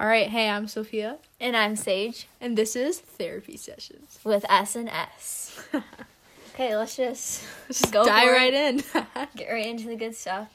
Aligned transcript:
All 0.00 0.06
right, 0.06 0.28
hey, 0.28 0.48
I'm 0.48 0.66
Sophia, 0.66 1.18
And 1.40 1.54
I'm 1.54 1.76
Sage 1.76 2.26
and 2.40 2.56
this 2.56 2.74
is 2.74 2.98
Therapy 2.98 3.58
Sessions. 3.58 4.18
with 4.24 4.46
S 4.48 4.74
and 4.74 4.88
S. 4.88 5.62
okay, 6.54 6.74
let's 6.74 6.96
just 6.96 7.44
Just 7.68 7.92
Go 7.92 8.04
dive 8.06 8.28
for 8.28 8.32
right 8.32 8.54
in. 8.54 8.76
get 9.36 9.50
right 9.50 9.66
into 9.66 9.88
the 9.88 9.96
good 9.96 10.14
stuff. 10.16 10.48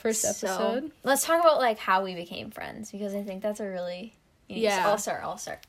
First 0.00 0.22
So, 0.22 0.28
episode. 0.48 0.90
let's 1.04 1.24
talk 1.24 1.40
about 1.40 1.58
like 1.58 1.78
how 1.78 2.02
we 2.02 2.14
became 2.16 2.50
friends 2.50 2.90
because 2.90 3.14
I 3.14 3.22
think 3.22 3.40
that's 3.42 3.60
a 3.60 3.68
really 3.68 4.14
Yeah. 4.48 4.82
I'll 4.88 4.98
start. 4.98 5.22
I'll 5.22 5.38
start. 5.38 5.60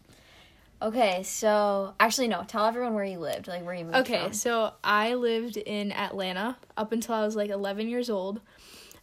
Okay, 0.81 1.21
so 1.23 1.93
actually 1.99 2.29
no, 2.29 2.43
tell 2.47 2.65
everyone 2.65 2.93
where 2.95 3.03
you 3.03 3.19
lived, 3.19 3.47
like 3.47 3.63
where 3.65 3.75
you 3.75 3.83
moved 3.85 3.97
Okay, 3.97 4.23
from. 4.23 4.33
so 4.33 4.73
I 4.83 5.13
lived 5.15 5.57
in 5.57 5.91
Atlanta 5.91 6.57
up 6.77 6.93
until 6.93 7.13
I 7.15 7.25
was 7.25 7.35
like 7.35 7.49
11 7.51 7.89
years 7.89 8.09
old, 8.09 8.39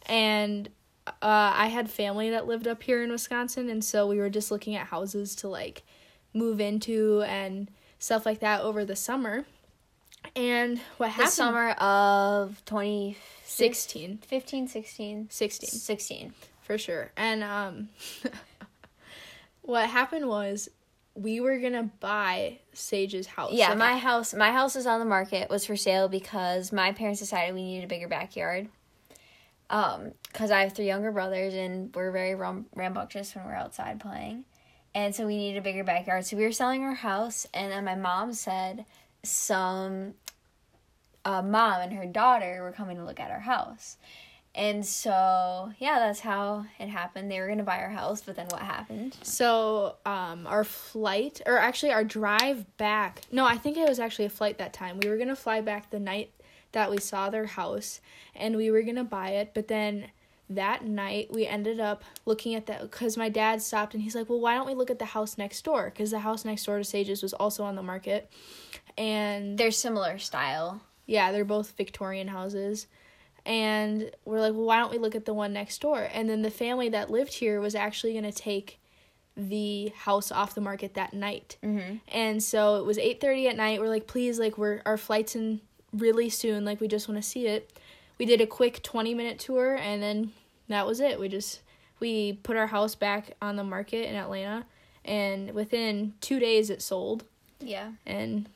and 0.06 0.68
uh, 1.06 1.12
I 1.54 1.66
had 1.68 1.90
family 1.90 2.30
that 2.30 2.46
lived 2.46 2.66
up 2.66 2.82
here 2.82 3.02
in 3.02 3.10
Wisconsin, 3.10 3.68
and 3.68 3.84
so 3.84 4.06
we 4.06 4.18
were 4.18 4.30
just 4.30 4.50
looking 4.50 4.74
at 4.74 4.86
houses 4.88 5.34
to 5.36 5.48
like 5.48 5.84
move 6.34 6.60
into 6.60 7.22
and 7.22 7.70
stuff 7.98 8.26
like 8.26 8.40
that 8.40 8.60
over 8.62 8.84
the 8.84 8.96
summer. 8.96 9.44
And 10.34 10.80
what 10.96 11.06
The 11.06 11.12
happened? 11.12 11.30
summer 11.32 11.70
of 11.72 12.62
2016, 12.66 14.18
15, 14.26 14.68
16, 14.68 15.28
16. 15.30 15.68
16. 15.68 16.34
for 16.62 16.76
sure. 16.78 17.12
And 17.16 17.44
um 17.44 17.88
what 19.62 19.88
happened 19.88 20.26
was 20.28 20.68
we 21.14 21.40
were 21.40 21.58
going 21.58 21.72
to 21.72 21.84
buy 22.00 22.58
Sage's 22.74 23.26
house. 23.26 23.52
Yeah, 23.54 23.70
Like, 23.70 23.78
my 23.78 23.96
house 23.98 24.34
my 24.34 24.52
house 24.52 24.76
is 24.76 24.86
on 24.86 24.98
the 25.00 25.06
market 25.06 25.48
was 25.48 25.64
for 25.64 25.76
sale 25.76 26.08
because 26.08 26.72
my 26.72 26.92
parents 26.92 27.20
decided 27.20 27.54
we 27.54 27.62
needed 27.62 27.84
a 27.84 27.88
bigger 27.88 28.08
backyard. 28.08 28.68
Um, 29.68 30.12
cuz 30.32 30.50
I 30.50 30.62
have 30.62 30.74
three 30.74 30.86
younger 30.86 31.10
brothers 31.10 31.54
and 31.54 31.94
we're 31.94 32.12
very 32.12 32.34
ram- 32.34 32.66
rambunctious 32.74 33.34
when 33.34 33.44
we're 33.44 33.54
outside 33.54 34.00
playing. 34.00 34.44
And 34.94 35.14
so 35.14 35.26
we 35.26 35.36
needed 35.36 35.58
a 35.58 35.62
bigger 35.62 35.84
backyard. 35.84 36.24
So 36.24 36.36
we 36.36 36.44
were 36.44 36.52
selling 36.52 36.82
our 36.82 36.94
house 36.94 37.46
and 37.52 37.72
then 37.72 37.84
my 37.84 37.96
mom 37.96 38.32
said 38.32 38.86
some 39.22 40.14
uh, 41.24 41.42
mom 41.42 41.82
and 41.82 41.92
her 41.92 42.06
daughter 42.06 42.62
were 42.62 42.72
coming 42.72 42.96
to 42.96 43.04
look 43.04 43.20
at 43.20 43.30
our 43.30 43.40
house. 43.40 43.96
And 44.54 44.86
so, 44.86 45.70
yeah, 45.78 45.98
that's 45.98 46.20
how 46.20 46.64
it 46.78 46.88
happened. 46.88 47.30
They 47.30 47.40
were 47.40 47.54
to 47.54 47.62
buy 47.62 47.80
our 47.80 47.90
house, 47.90 48.22
but 48.22 48.36
then 48.36 48.46
what 48.46 48.62
happened? 48.62 49.14
So, 49.22 49.96
um, 50.06 50.46
our 50.46 50.64
flight, 50.64 51.42
or 51.44 51.58
actually 51.58 51.92
our 51.92 52.04
drive 52.04 52.64
back. 52.78 53.20
No, 53.30 53.44
I 53.44 53.58
think 53.58 53.76
it 53.76 53.86
was 53.86 54.00
actually 54.00 54.24
a 54.24 54.30
flight 54.30 54.56
that 54.56 54.72
time. 54.72 54.98
We 54.98 55.10
were 55.10 55.18
gonna 55.18 55.36
fly 55.36 55.60
back 55.60 55.90
the 55.90 56.00
night 56.00 56.30
that 56.76 56.90
we 56.90 56.98
saw 56.98 57.30
their 57.30 57.46
house, 57.46 58.00
and 58.34 58.54
we 58.54 58.70
were 58.70 58.82
gonna 58.82 59.02
buy 59.02 59.30
it. 59.30 59.52
But 59.54 59.66
then 59.68 60.10
that 60.50 60.84
night 60.84 61.32
we 61.32 61.46
ended 61.46 61.80
up 61.80 62.04
looking 62.26 62.54
at 62.54 62.66
that 62.66 62.82
because 62.82 63.16
my 63.16 63.28
dad 63.30 63.62
stopped 63.62 63.94
and 63.94 64.02
he's 64.02 64.14
like, 64.14 64.28
"Well, 64.28 64.40
why 64.40 64.54
don't 64.54 64.66
we 64.66 64.74
look 64.74 64.90
at 64.90 64.98
the 64.98 65.06
house 65.06 65.38
next 65.38 65.64
door? 65.64 65.86
Because 65.86 66.10
the 66.10 66.18
house 66.20 66.44
next 66.44 66.64
door 66.66 66.76
to 66.78 66.84
Sage's 66.84 67.22
was 67.22 67.32
also 67.32 67.64
on 67.64 67.76
the 67.76 67.82
market." 67.82 68.30
And 68.98 69.56
They're 69.58 69.70
similar 69.70 70.18
style. 70.18 70.82
yeah, 71.06 71.32
they're 71.32 71.44
both 71.44 71.72
Victorian 71.76 72.28
houses. 72.28 72.86
And 73.46 74.10
we're 74.24 74.40
like, 74.40 74.54
well, 74.54 74.64
why 74.64 74.78
don't 74.80 74.90
we 74.90 74.98
look 74.98 75.14
at 75.14 75.24
the 75.24 75.32
one 75.34 75.52
next 75.52 75.80
door? 75.80 76.08
And 76.12 76.28
then 76.28 76.42
the 76.42 76.50
family 76.50 76.88
that 76.90 77.10
lived 77.10 77.32
here 77.34 77.60
was 77.60 77.74
actually 77.76 78.12
going 78.12 78.24
to 78.24 78.32
take 78.32 78.80
the 79.36 79.92
house 79.94 80.32
off 80.32 80.54
the 80.54 80.60
market 80.60 80.94
that 80.94 81.12
night. 81.14 81.56
Mhm. 81.62 82.00
And 82.08 82.42
so 82.42 82.76
it 82.76 82.84
was 82.86 82.98
8:30 82.98 83.46
at 83.48 83.56
night. 83.56 83.80
We're 83.80 83.88
like, 83.88 84.06
please, 84.08 84.38
like 84.40 84.58
we're 84.58 84.82
our 84.86 84.96
flight's 84.96 85.36
in 85.36 85.60
really 85.92 86.28
soon. 86.28 86.64
Like 86.64 86.80
we 86.80 86.88
just 86.88 87.08
want 87.08 87.22
to 87.22 87.28
see 87.28 87.46
it. 87.46 87.70
We 88.18 88.26
did 88.26 88.40
a 88.40 88.46
quick 88.46 88.82
20 88.82 89.14
minute 89.14 89.38
tour, 89.38 89.76
and 89.76 90.02
then 90.02 90.32
that 90.68 90.86
was 90.86 91.00
it. 91.00 91.20
We 91.20 91.28
just 91.28 91.60
we 92.00 92.34
put 92.34 92.56
our 92.56 92.66
house 92.66 92.94
back 92.94 93.34
on 93.40 93.56
the 93.56 93.64
market 93.64 94.08
in 94.08 94.16
Atlanta, 94.16 94.66
and 95.04 95.52
within 95.52 96.14
two 96.20 96.38
days 96.38 96.70
it 96.70 96.82
sold. 96.82 97.24
Yeah. 97.60 97.92
And 98.04 98.48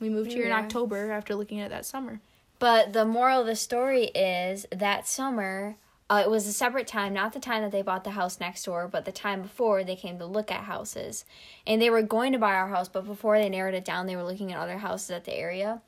we 0.00 0.08
moved 0.08 0.32
here 0.32 0.42
in 0.42 0.48
we 0.48 0.52
are. 0.52 0.60
October 0.60 1.12
after 1.12 1.34
looking 1.34 1.60
at 1.60 1.66
it 1.66 1.70
that 1.70 1.86
summer. 1.86 2.20
But 2.58 2.92
the 2.92 3.04
moral 3.04 3.40
of 3.40 3.46
the 3.46 3.56
story 3.56 4.06
is 4.06 4.66
that 4.70 5.08
summer, 5.08 5.76
uh, 6.10 6.22
it 6.24 6.30
was 6.30 6.46
a 6.46 6.52
separate 6.52 6.86
time, 6.86 7.14
not 7.14 7.32
the 7.32 7.40
time 7.40 7.62
that 7.62 7.72
they 7.72 7.80
bought 7.80 8.04
the 8.04 8.10
house 8.10 8.38
next 8.38 8.64
door, 8.64 8.86
but 8.86 9.04
the 9.04 9.12
time 9.12 9.42
before 9.42 9.82
they 9.82 9.96
came 9.96 10.18
to 10.18 10.26
look 10.26 10.50
at 10.50 10.64
houses. 10.64 11.24
And 11.66 11.80
they 11.80 11.88
were 11.88 12.02
going 12.02 12.32
to 12.32 12.38
buy 12.38 12.54
our 12.54 12.68
house, 12.68 12.88
but 12.88 13.06
before 13.06 13.38
they 13.38 13.48
narrowed 13.48 13.74
it 13.74 13.84
down, 13.84 14.06
they 14.06 14.16
were 14.16 14.24
looking 14.24 14.52
at 14.52 14.58
other 14.58 14.78
houses 14.78 15.10
at 15.10 15.24
the 15.24 15.34
area. 15.34 15.80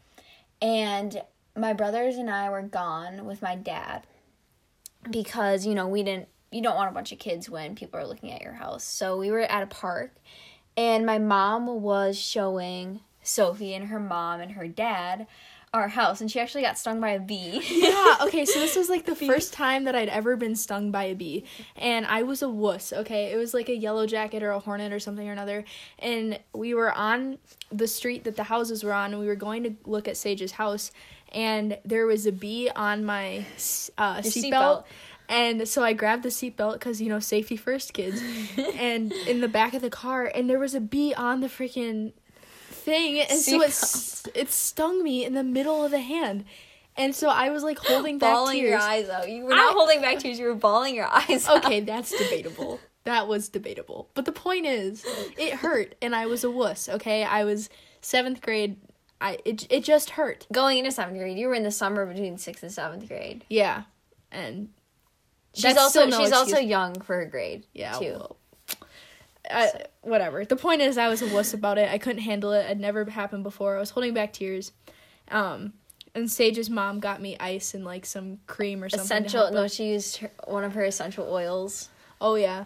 And 0.62 1.20
my 1.56 1.72
brothers 1.72 2.16
and 2.16 2.30
I 2.30 2.48
were 2.48 2.62
gone 2.62 3.26
with 3.26 3.42
my 3.42 3.56
dad 3.56 4.06
because, 5.10 5.66
you 5.66 5.74
know, 5.74 5.88
we 5.88 6.04
didn't, 6.04 6.28
you 6.52 6.62
don't 6.62 6.76
want 6.76 6.90
a 6.90 6.94
bunch 6.94 7.10
of 7.10 7.18
kids 7.18 7.50
when 7.50 7.74
people 7.74 7.98
are 7.98 8.06
looking 8.06 8.30
at 8.30 8.42
your 8.42 8.52
house. 8.52 8.84
So 8.84 9.18
we 9.18 9.32
were 9.32 9.40
at 9.40 9.64
a 9.64 9.66
park, 9.66 10.14
and 10.76 11.04
my 11.04 11.18
mom 11.18 11.82
was 11.82 12.16
showing 12.16 13.00
Sophie 13.22 13.74
and 13.74 13.88
her 13.88 13.98
mom 13.98 14.40
and 14.40 14.52
her 14.52 14.68
dad 14.68 15.26
our 15.74 15.88
house 15.88 16.20
and 16.20 16.30
she 16.30 16.38
actually 16.38 16.62
got 16.62 16.76
stung 16.76 17.00
by 17.00 17.10
a 17.10 17.20
bee. 17.20 17.62
yeah, 17.70 18.16
okay, 18.22 18.44
so 18.44 18.60
this 18.60 18.76
was 18.76 18.90
like 18.90 19.06
the 19.06 19.16
first 19.16 19.52
time 19.54 19.84
that 19.84 19.94
I'd 19.94 20.08
ever 20.08 20.36
been 20.36 20.54
stung 20.54 20.90
by 20.90 21.04
a 21.04 21.14
bee. 21.14 21.44
And 21.76 22.04
I 22.06 22.22
was 22.24 22.42
a 22.42 22.48
wuss, 22.48 22.92
okay? 22.92 23.32
It 23.32 23.36
was 23.36 23.54
like 23.54 23.68
a 23.68 23.76
yellow 23.76 24.06
jacket 24.06 24.42
or 24.42 24.50
a 24.50 24.58
hornet 24.58 24.92
or 24.92 25.00
something 25.00 25.26
or 25.26 25.32
another. 25.32 25.64
And 25.98 26.38
we 26.54 26.74
were 26.74 26.92
on 26.92 27.38
the 27.70 27.88
street 27.88 28.24
that 28.24 28.36
the 28.36 28.44
houses 28.44 28.84
were 28.84 28.92
on, 28.92 29.12
and 29.12 29.20
we 29.20 29.26
were 29.26 29.34
going 29.34 29.62
to 29.62 29.74
look 29.86 30.08
at 30.08 30.16
Sage's 30.16 30.52
house. 30.52 30.92
And 31.32 31.78
there 31.84 32.04
was 32.04 32.26
a 32.26 32.32
bee 32.32 32.68
on 32.76 33.06
my 33.06 33.46
uh, 33.96 34.18
seatbelt. 34.18 34.52
seatbelt. 34.52 34.84
And 35.30 35.66
so 35.66 35.82
I 35.82 35.94
grabbed 35.94 36.24
the 36.24 36.28
seatbelt 36.28 36.74
because, 36.74 37.00
you 37.00 37.08
know, 37.08 37.18
safety 37.18 37.56
first, 37.56 37.94
kids. 37.94 38.22
and 38.74 39.10
in 39.26 39.40
the 39.40 39.48
back 39.48 39.72
of 39.72 39.80
the 39.80 39.88
car, 39.88 40.30
and 40.34 40.50
there 40.50 40.58
was 40.58 40.74
a 40.74 40.80
bee 40.80 41.14
on 41.14 41.40
the 41.40 41.46
freaking 41.46 42.12
thing. 42.82 43.20
And 43.20 43.38
so 43.38 43.62
it, 43.62 44.36
it 44.36 44.50
stung 44.50 45.02
me 45.02 45.24
in 45.24 45.34
the 45.34 45.44
middle 45.44 45.84
of 45.84 45.90
the 45.90 46.00
hand. 46.00 46.44
And 46.96 47.14
so 47.14 47.28
I 47.28 47.48
was 47.50 47.62
like 47.62 47.78
holding 47.78 48.18
back 48.18 48.34
bawling 48.34 48.58
your 48.58 48.78
eyes 48.78 49.08
out. 49.08 49.28
You 49.30 49.44
were 49.44 49.50
not 49.50 49.70
I- 49.70 49.72
holding 49.72 50.00
back 50.02 50.18
tears, 50.18 50.38
you 50.38 50.46
were 50.46 50.54
bawling 50.54 50.94
your 50.94 51.06
eyes 51.06 51.48
out. 51.48 51.64
Okay, 51.64 51.80
that's 51.80 52.10
debatable. 52.16 52.80
That 53.04 53.26
was 53.26 53.48
debatable. 53.48 54.10
But 54.14 54.26
the 54.26 54.32
point 54.32 54.66
is, 54.66 55.04
it 55.36 55.54
hurt 55.54 55.94
and 56.02 56.14
I 56.14 56.26
was 56.26 56.44
a 56.44 56.50
wuss, 56.50 56.88
okay? 56.88 57.24
I 57.24 57.44
was 57.44 57.68
7th 58.02 58.40
grade. 58.40 58.76
I 59.20 59.38
it 59.44 59.66
it 59.70 59.84
just 59.84 60.10
hurt. 60.10 60.46
Going 60.52 60.78
into 60.78 60.90
seventh 60.92 61.16
grade, 61.18 61.38
you 61.38 61.46
were 61.48 61.54
in 61.54 61.62
the 61.62 61.70
summer 61.70 62.04
between 62.06 62.38
sixth 62.38 62.62
and 62.64 62.72
seventh 62.72 63.06
grade. 63.08 63.44
Yeah. 63.48 63.84
And 64.32 64.68
She's 65.54 65.76
also 65.76 66.06
no 66.06 66.18
she's 66.20 66.32
also 66.32 66.58
young 66.58 67.00
for 67.00 67.16
her 67.16 67.26
grade. 67.26 67.64
yeah, 67.72 67.92
too. 67.92 68.12
well, 68.18 68.36
I, 69.50 69.70
whatever. 70.02 70.44
The 70.44 70.56
point 70.56 70.82
is 70.82 70.96
I 70.98 71.08
was 71.08 71.22
a 71.22 71.26
wuss 71.34 71.52
about 71.54 71.78
it. 71.78 71.90
I 71.90 71.98
couldn't 71.98 72.22
handle 72.22 72.52
it. 72.52 72.70
It 72.70 72.78
never 72.78 73.04
happened 73.04 73.42
before. 73.42 73.76
I 73.76 73.80
was 73.80 73.90
holding 73.90 74.14
back 74.14 74.32
tears. 74.32 74.72
Um 75.28 75.72
and 76.14 76.30
Sage's 76.30 76.68
mom 76.68 77.00
got 77.00 77.20
me 77.22 77.36
ice 77.40 77.74
and 77.74 77.84
like 77.84 78.04
some 78.06 78.38
cream 78.46 78.82
or 78.84 78.88
something. 78.88 79.04
essential. 79.04 79.50
No, 79.50 79.66
she 79.68 79.92
used 79.92 80.18
her, 80.18 80.30
one 80.46 80.62
of 80.64 80.74
her 80.74 80.84
essential 80.84 81.26
oils. 81.32 81.88
Oh 82.20 82.34
yeah. 82.34 82.64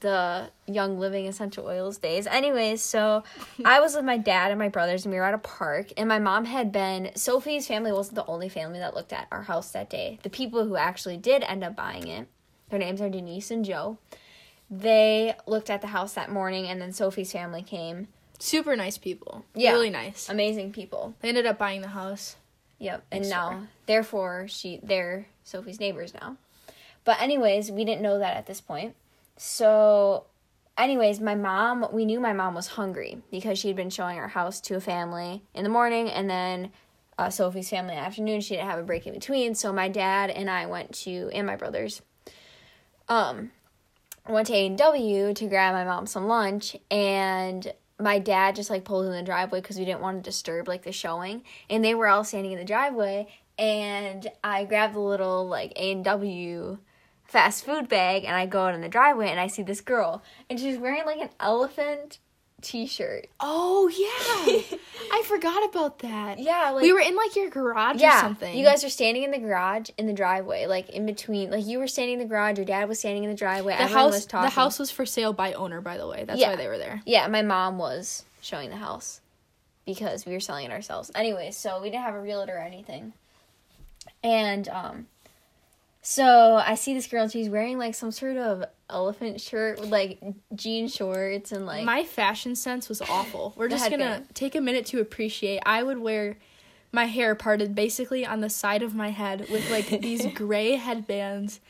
the 0.00 0.50
Young 0.66 0.98
Living 1.00 1.26
Essential 1.26 1.66
Oils 1.66 1.98
days. 1.98 2.26
Anyways, 2.26 2.80
so 2.80 3.24
I 3.64 3.80
was 3.80 3.94
with 3.96 4.04
my 4.04 4.18
dad 4.18 4.50
and 4.52 4.58
my 4.58 4.68
brothers, 4.68 5.04
and 5.04 5.12
we 5.12 5.18
were 5.18 5.24
at 5.26 5.34
a 5.34 5.38
park. 5.38 5.92
And 5.96 6.08
my 6.08 6.18
mom 6.20 6.44
had 6.44 6.70
been. 6.70 7.10
Sophie's 7.16 7.66
family 7.66 7.90
wasn't 7.92 8.14
the 8.14 8.26
only 8.26 8.48
family 8.48 8.78
that 8.78 8.94
looked 8.94 9.12
at 9.12 9.26
our 9.32 9.42
house 9.42 9.72
that 9.72 9.90
day. 9.90 10.18
The 10.22 10.30
people 10.30 10.64
who 10.64 10.76
actually 10.76 11.16
did 11.16 11.42
end 11.42 11.64
up 11.64 11.74
buying 11.74 12.06
it, 12.06 12.28
their 12.68 12.78
names 12.78 13.00
are 13.00 13.08
Denise 13.10 13.50
and 13.50 13.64
Joe. 13.64 13.98
They 14.70 15.34
looked 15.46 15.68
at 15.68 15.80
the 15.80 15.88
house 15.88 16.14
that 16.14 16.30
morning, 16.30 16.68
and 16.68 16.80
then 16.80 16.92
Sophie's 16.92 17.32
family 17.32 17.62
came. 17.62 18.08
Super 18.38 18.76
nice 18.76 18.96
people. 18.96 19.44
Yeah. 19.54 19.72
Really 19.72 19.90
nice. 19.90 20.28
Amazing 20.28 20.72
people. 20.72 21.14
They 21.20 21.28
ended 21.28 21.46
up 21.46 21.58
buying 21.58 21.82
the 21.82 21.88
house. 21.88 22.36
Yep. 22.78 23.04
And 23.10 23.28
now, 23.28 23.66
therefore, 23.86 24.46
she 24.48 24.80
they're 24.82 25.26
Sophie's 25.44 25.80
neighbors 25.80 26.14
now. 26.14 26.36
But 27.04 27.20
anyways, 27.20 27.70
we 27.70 27.84
didn't 27.84 28.02
know 28.02 28.18
that 28.18 28.36
at 28.36 28.46
this 28.46 28.60
point. 28.60 28.94
So, 29.36 30.24
anyways, 30.78 31.20
my 31.20 31.34
mom, 31.34 31.86
we 31.92 32.04
knew 32.04 32.20
my 32.20 32.32
mom 32.32 32.54
was 32.54 32.68
hungry 32.68 33.22
because 33.30 33.58
she'd 33.58 33.76
been 33.76 33.90
showing 33.90 34.18
our 34.18 34.28
house 34.28 34.60
to 34.62 34.76
a 34.76 34.80
family 34.80 35.42
in 35.54 35.64
the 35.64 35.70
morning 35.70 36.08
and 36.08 36.28
then 36.28 36.70
uh, 37.18 37.28
Sophie's 37.28 37.68
family 37.68 37.94
in 37.94 37.98
the 37.98 38.06
afternoon. 38.06 38.40
She 38.40 38.54
didn't 38.54 38.70
have 38.70 38.78
a 38.78 38.82
break 38.82 39.06
in 39.06 39.12
between. 39.12 39.54
So 39.54 39.72
my 39.72 39.88
dad 39.88 40.30
and 40.30 40.48
I 40.50 40.66
went 40.66 40.94
to, 41.00 41.30
and 41.34 41.46
my 41.46 41.56
brothers, 41.56 42.00
um, 43.08 43.50
went 44.32 44.46
to 44.48 44.54
A&W 44.54 45.34
to 45.34 45.46
grab 45.46 45.74
my 45.74 45.84
mom 45.84 46.06
some 46.06 46.26
lunch 46.26 46.76
and 46.90 47.72
my 47.98 48.18
dad 48.18 48.56
just 48.56 48.70
like 48.70 48.84
pulled 48.84 49.06
in 49.06 49.12
the 49.12 49.22
driveway 49.22 49.60
because 49.60 49.78
we 49.78 49.84
didn't 49.84 50.00
want 50.00 50.22
to 50.22 50.28
disturb 50.28 50.68
like 50.68 50.82
the 50.82 50.92
showing 50.92 51.42
and 51.68 51.84
they 51.84 51.94
were 51.94 52.08
all 52.08 52.24
standing 52.24 52.52
in 52.52 52.58
the 52.58 52.64
driveway 52.64 53.28
and 53.58 54.26
I 54.42 54.64
grabbed 54.64 54.94
the 54.94 55.00
little 55.00 55.46
like 55.46 55.72
A&W 55.76 56.78
fast 57.24 57.64
food 57.64 57.88
bag 57.88 58.24
and 58.24 58.34
I 58.34 58.46
go 58.46 58.66
out 58.66 58.74
in 58.74 58.80
the 58.80 58.88
driveway 58.88 59.28
and 59.28 59.38
I 59.38 59.46
see 59.46 59.62
this 59.62 59.80
girl 59.80 60.22
and 60.48 60.58
she's 60.58 60.78
wearing 60.78 61.04
like 61.06 61.20
an 61.20 61.30
elephant 61.38 62.18
t-shirt. 62.60 63.26
Oh 63.40 63.88
yeah, 63.88 64.78
I 65.12 65.22
forgot 65.26 65.68
about 65.68 65.98
that. 66.00 66.38
Yeah, 66.38 66.70
like 66.70 66.82
we 66.82 66.92
were 66.92 67.00
in 67.00 67.16
like 67.16 67.34
your 67.36 67.50
garage 67.50 68.02
or 68.02 68.10
something. 68.20 68.56
you 68.56 68.64
guys 68.64 68.84
are 68.84 68.88
standing 68.88 69.22
in 69.22 69.30
the 69.30 69.38
garage 69.38 69.90
in 69.98 70.06
the 70.06 70.12
driveway, 70.12 70.66
like 70.66 70.90
in 70.90 71.06
between. 71.06 71.50
Like 71.50 71.66
you 71.66 71.78
were 71.78 71.86
standing 71.88 72.14
in 72.14 72.18
the 72.20 72.24
garage, 72.26 72.56
your 72.58 72.66
dad 72.66 72.88
was 72.88 72.98
standing 72.98 73.24
in 73.24 73.30
the 73.30 73.36
driveway. 73.36 73.72
the 73.74 73.82
everyone 73.82 74.04
house. 74.04 74.12
was 74.12 74.26
talking. 74.26 74.44
The 74.46 74.50
house 74.54 74.78
was 74.78 74.90
for 74.90 75.04
sale 75.06 75.32
by 75.32 75.52
owner, 75.54 75.80
by 75.80 75.96
the 75.98 76.06
way. 76.06 76.24
That's 76.24 76.40
Yeah. 76.40 76.50
why 76.50 76.56
they 76.56 76.68
were 76.68 76.78
there. 76.78 77.02
Yeah, 77.06 77.26
my 77.28 77.42
mom 77.42 77.78
was 77.78 78.24
showing 78.40 78.70
the 78.70 78.76
house 78.76 79.20
because 79.86 80.24
we 80.26 80.32
were 80.32 80.40
selling 80.40 80.66
it 80.66 80.70
ourselves. 80.72 81.10
Anyway, 81.14 81.50
so 81.50 81.80
we 81.80 81.90
didn't 81.90 82.04
have 82.04 82.14
a 82.14 82.20
realtor 82.20 82.56
or 82.56 82.60
anything. 82.60 83.12
And 84.22 84.68
um 84.68 85.06
so 86.10 86.56
I 86.56 86.74
see 86.74 86.92
this 86.92 87.06
girl 87.06 87.22
and 87.22 87.30
she's 87.30 87.48
wearing 87.48 87.78
like 87.78 87.94
some 87.94 88.10
sort 88.10 88.36
of 88.36 88.64
elephant 88.88 89.40
shirt 89.40 89.78
with 89.80 89.90
like 89.90 90.20
jean 90.56 90.88
shorts 90.88 91.52
and 91.52 91.66
like 91.66 91.84
My 91.84 92.02
fashion 92.02 92.56
sense 92.56 92.88
was 92.88 93.00
awful. 93.00 93.54
We're 93.56 93.68
just 93.68 93.88
gonna 93.88 94.24
take 94.34 94.56
a 94.56 94.60
minute 94.60 94.86
to 94.86 95.00
appreciate. 95.00 95.60
I 95.64 95.84
would 95.84 95.98
wear 95.98 96.36
my 96.90 97.04
hair 97.04 97.36
parted 97.36 97.76
basically 97.76 98.26
on 98.26 98.40
the 98.40 98.50
side 98.50 98.82
of 98.82 98.92
my 98.92 99.10
head 99.10 99.46
with 99.52 99.70
like 99.70 99.86
these 100.00 100.26
gray 100.34 100.72
headbands, 100.72 101.60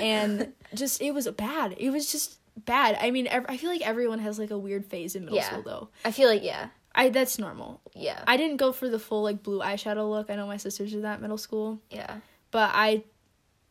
and 0.00 0.52
just 0.74 1.02
it 1.02 1.10
was 1.12 1.26
bad. 1.32 1.74
It 1.76 1.90
was 1.90 2.12
just 2.12 2.38
bad. 2.64 2.96
I 3.00 3.10
mean, 3.10 3.26
ev- 3.26 3.46
I 3.48 3.56
feel 3.56 3.68
like 3.70 3.84
everyone 3.84 4.20
has 4.20 4.38
like 4.38 4.52
a 4.52 4.58
weird 4.58 4.86
phase 4.86 5.16
in 5.16 5.24
middle 5.24 5.38
Yeah. 5.38 5.48
school 5.48 5.62
though. 5.62 5.88
I 6.04 6.12
feel 6.12 6.28
like 6.28 6.44
yeah. 6.44 6.68
I 6.94 7.08
that's 7.08 7.36
normal. 7.36 7.80
Yeah. 7.96 8.22
I 8.28 8.36
didn't 8.36 8.58
go 8.58 8.70
for 8.70 8.88
the 8.88 9.00
full 9.00 9.24
like 9.24 9.42
blue 9.42 9.58
eyeshadow 9.58 10.08
look. 10.08 10.30
I 10.30 10.36
know 10.36 10.46
my 10.46 10.56
sisters 10.56 10.92
did 10.92 11.02
that 11.02 11.16
in 11.16 11.22
middle 11.22 11.36
school, 11.36 11.80
yeah. 11.90 12.18
but 12.52 12.70
I. 12.72 13.02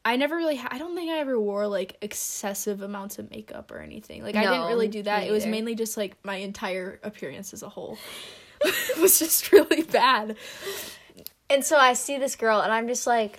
I 0.07 0.15
never 0.15 0.38
really. 0.38 0.56
Ha- 0.56 0.69
I 0.71 0.77
don't 0.77 0.95
think 0.95 1.12
I 1.12 1.19
ever 1.19 1.38
wore 1.38 1.68
like 1.68 1.98
excessive 2.01 2.81
amounts 2.81 3.19
of 3.19 3.30
makeup 3.30 3.71
or 3.71 3.80
anything. 3.80 4.24
Like 4.24 4.38
I 4.38 4.44
didn't 4.44 4.68
really 4.68 4.88
do 4.88 5.04
that. 5.04 5.27
It 5.27 5.31
was 5.31 5.45
mainly 5.45 5.75
just 5.75 5.98
like 5.98 6.15
my 6.24 6.38
entire 6.38 6.98
appearance 7.04 7.54
as 7.54 7.62
a 7.62 7.68
whole. 7.68 7.98
it 8.62 8.98
was 9.01 9.19
just 9.19 9.51
really 9.51 9.83
bad. 9.83 10.38
And 11.50 11.65
so 11.65 11.75
I 11.75 11.92
see 11.92 12.18
this 12.18 12.38
girl 12.38 12.62
and 12.62 12.71
I'm 12.71 12.88
just 12.88 13.06
like, 13.06 13.38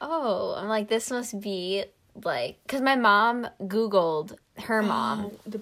"Oh, 0.00 0.56
I'm 0.56 0.68
like 0.68 0.88
this 0.88 1.08
must 1.08 1.40
be 1.40 1.84
like 2.24 2.56
cuz 2.66 2.80
my 2.80 2.96
mom 2.96 3.46
googled 3.60 4.36
her 4.64 4.82
mom 4.94 5.30
Oh, 5.54 5.60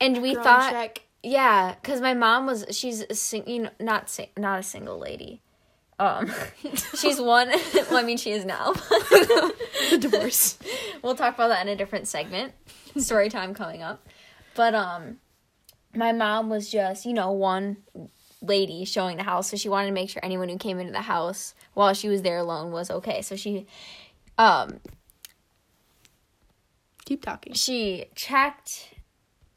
and 0.00 0.22
we 0.22 0.34
thought 0.34 0.70
check. 0.70 1.02
Yeah, 1.22 1.74
because 1.74 2.00
my 2.00 2.14
mom 2.14 2.46
was 2.46 2.64
she's 2.70 3.02
a 3.02 3.14
sing, 3.14 3.46
you 3.46 3.64
know, 3.64 3.70
not 3.78 4.08
sing, 4.08 4.28
not 4.38 4.58
a 4.58 4.62
single 4.62 4.98
lady. 4.98 5.42
Um, 6.02 6.32
she's 6.96 7.20
one. 7.20 7.48
well, 7.74 7.96
I 7.96 8.02
mean, 8.02 8.16
she 8.16 8.32
is 8.32 8.44
now. 8.44 8.72
the 9.90 9.98
divorce. 10.00 10.58
we'll 11.00 11.14
talk 11.14 11.34
about 11.34 11.48
that 11.48 11.64
in 11.64 11.72
a 11.72 11.76
different 11.76 12.08
segment. 12.08 12.54
Story 12.96 13.28
time 13.28 13.54
coming 13.54 13.82
up. 13.82 14.04
But 14.56 14.74
um, 14.74 15.18
my 15.94 16.10
mom 16.10 16.50
was 16.50 16.68
just 16.68 17.06
you 17.06 17.12
know 17.12 17.30
one 17.30 17.76
lady 18.40 18.84
showing 18.84 19.16
the 19.16 19.22
house, 19.22 19.48
so 19.50 19.56
she 19.56 19.68
wanted 19.68 19.86
to 19.86 19.92
make 19.92 20.10
sure 20.10 20.20
anyone 20.24 20.48
who 20.48 20.58
came 20.58 20.80
into 20.80 20.92
the 20.92 21.02
house 21.02 21.54
while 21.74 21.94
she 21.94 22.08
was 22.08 22.22
there 22.22 22.38
alone 22.38 22.72
was 22.72 22.90
okay. 22.90 23.22
So 23.22 23.36
she, 23.36 23.66
um, 24.38 24.80
Keep 27.04 27.22
talking. 27.22 27.52
she 27.54 28.06
checked. 28.16 28.88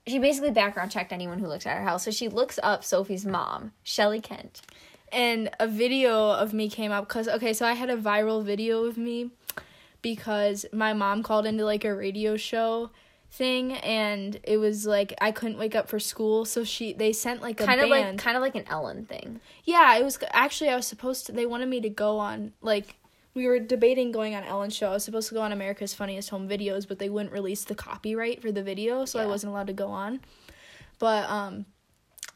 She 0.05 0.19
basically 0.19 0.51
background 0.51 0.91
checked 0.91 1.11
anyone 1.11 1.39
who 1.39 1.47
looked 1.47 1.65
at 1.65 1.75
her 1.75 1.83
house. 1.83 2.03
So 2.05 2.11
she 2.11 2.27
looks 2.27 2.59
up 2.61 2.83
Sophie's 2.83 3.25
mom, 3.25 3.71
Shelly 3.81 4.21
Kent. 4.21 4.61
And 5.15 5.49
a 5.59 5.67
video 5.67 6.31
of 6.31 6.53
me 6.53 6.69
came 6.69 6.91
up 6.91 7.07
because 7.07 7.27
okay 7.27 7.53
so 7.53 7.65
i 7.65 7.73
had 7.73 7.89
a 7.89 7.97
viral 7.97 8.43
video 8.43 8.83
of 8.83 8.97
me 8.97 9.31
because 10.01 10.65
my 10.71 10.93
mom 10.93 11.23
called 11.23 11.45
into 11.45 11.63
like 11.65 11.85
a 11.85 11.95
radio 11.95 12.37
show 12.37 12.91
thing 13.31 13.73
and 13.73 14.39
it 14.43 14.57
was 14.57 14.85
like 14.85 15.13
i 15.19 15.31
couldn't 15.31 15.57
wake 15.57 15.73
up 15.73 15.89
for 15.89 15.99
school 15.99 16.45
so 16.45 16.63
she 16.63 16.93
they 16.93 17.11
sent 17.11 17.41
like 17.41 17.59
a 17.59 17.65
kind 17.65 17.81
of 17.81 17.89
like 17.89 18.17
kind 18.17 18.37
of 18.37 18.41
like 18.41 18.55
an 18.55 18.65
Ellen 18.67 19.05
thing. 19.05 19.39
yeah 19.63 19.97
it 19.97 20.03
was 20.03 20.19
actually 20.31 20.69
i 20.69 20.75
was 20.75 20.85
supposed 20.85 21.25
to 21.25 21.31
they 21.31 21.45
wanted 21.45 21.67
me 21.67 21.81
to 21.81 21.89
go 21.89 22.19
on 22.19 22.53
like 22.61 22.95
we 23.33 23.47
were 23.47 23.59
debating 23.59 24.13
going 24.13 24.33
on 24.33 24.43
ellen's 24.43 24.73
show. 24.73 24.87
I 24.87 24.93
was 24.93 25.03
supposed 25.03 25.27
to 25.29 25.33
go 25.33 25.41
on 25.41 25.51
america's 25.51 25.93
funniest 25.93 26.29
home 26.29 26.47
videos 26.47 26.87
but 26.87 26.99
they 26.99 27.09
wouldn't 27.09 27.33
release 27.33 27.63
the 27.63 27.75
copyright 27.75 28.41
for 28.41 28.51
the 28.51 28.63
video 28.63 29.05
so 29.05 29.19
i 29.19 29.25
wasn't 29.25 29.51
allowed 29.51 29.67
to 29.67 29.73
go 29.73 29.87
on. 29.87 30.19
But 30.99 31.29
um 31.29 31.65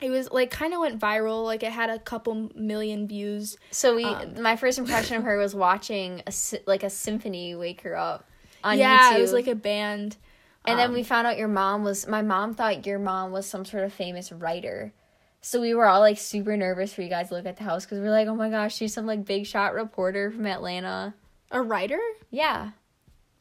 it 0.01 0.09
was 0.09 0.31
like 0.31 0.49
kind 0.51 0.73
of 0.73 0.79
went 0.79 0.99
viral 0.99 1.43
like 1.45 1.61
it 1.63 1.71
had 1.71 1.89
a 1.89 1.99
couple 1.99 2.49
million 2.55 3.07
views 3.07 3.57
So 3.71 3.95
we, 3.95 4.05
Um, 4.05 4.41
my 4.41 4.55
first 4.55 4.77
impression 4.79 5.17
of 5.17 5.23
her 5.23 5.37
was 5.37 5.53
watching 5.53 6.21
a 6.25 6.33
like 6.65 6.83
a 6.83 6.89
symphony 6.89 7.55
wake 7.55 7.81
her 7.81 7.95
up 7.97 8.27
on 8.63 8.77
yeah, 8.77 9.13
YouTube. 9.13 9.17
it 9.17 9.21
was 9.21 9.33
like 9.33 9.47
a 9.47 9.55
band. 9.55 10.17
and 10.65 10.77
then 10.79 10.89
um, 10.89 10.93
we 10.93 11.03
found 11.03 11.25
out 11.27 11.37
your 11.37 11.47
mom 11.47 11.83
was. 11.83 12.07
My 12.07 12.21
mom 12.21 12.53
thought 12.53 12.85
your 12.85 12.99
mom 12.99 13.31
was 13.31 13.45
some 13.45 13.63
sort 13.65 13.83
of 13.83 13.93
famous 13.93 14.31
writer. 14.31 14.93
So 15.41 15.61
we 15.61 15.73
were 15.73 15.85
all 15.85 16.01
like 16.01 16.17
super 16.17 16.57
nervous 16.57 16.93
for 16.93 17.01
you 17.01 17.07
guys 17.09 17.29
to 17.29 17.35
look 17.35 17.45
at 17.45 17.55
the 17.55 17.63
house 17.63 17.85
because 17.85 17.99
we 17.99 18.07
are 18.07 18.11
like, 18.11 18.27
oh 18.27 18.35
my 18.35 18.49
gosh, 18.49 18.75
she's 18.75 18.93
some 18.93 19.05
like 19.05 19.23
big 19.23 19.45
shot 19.45 19.73
reporter 19.73 20.29
from 20.31 20.45
Atlanta. 20.45 21.13
a 21.51 21.61
writer. 21.61 21.99
Yeah, 22.29 22.71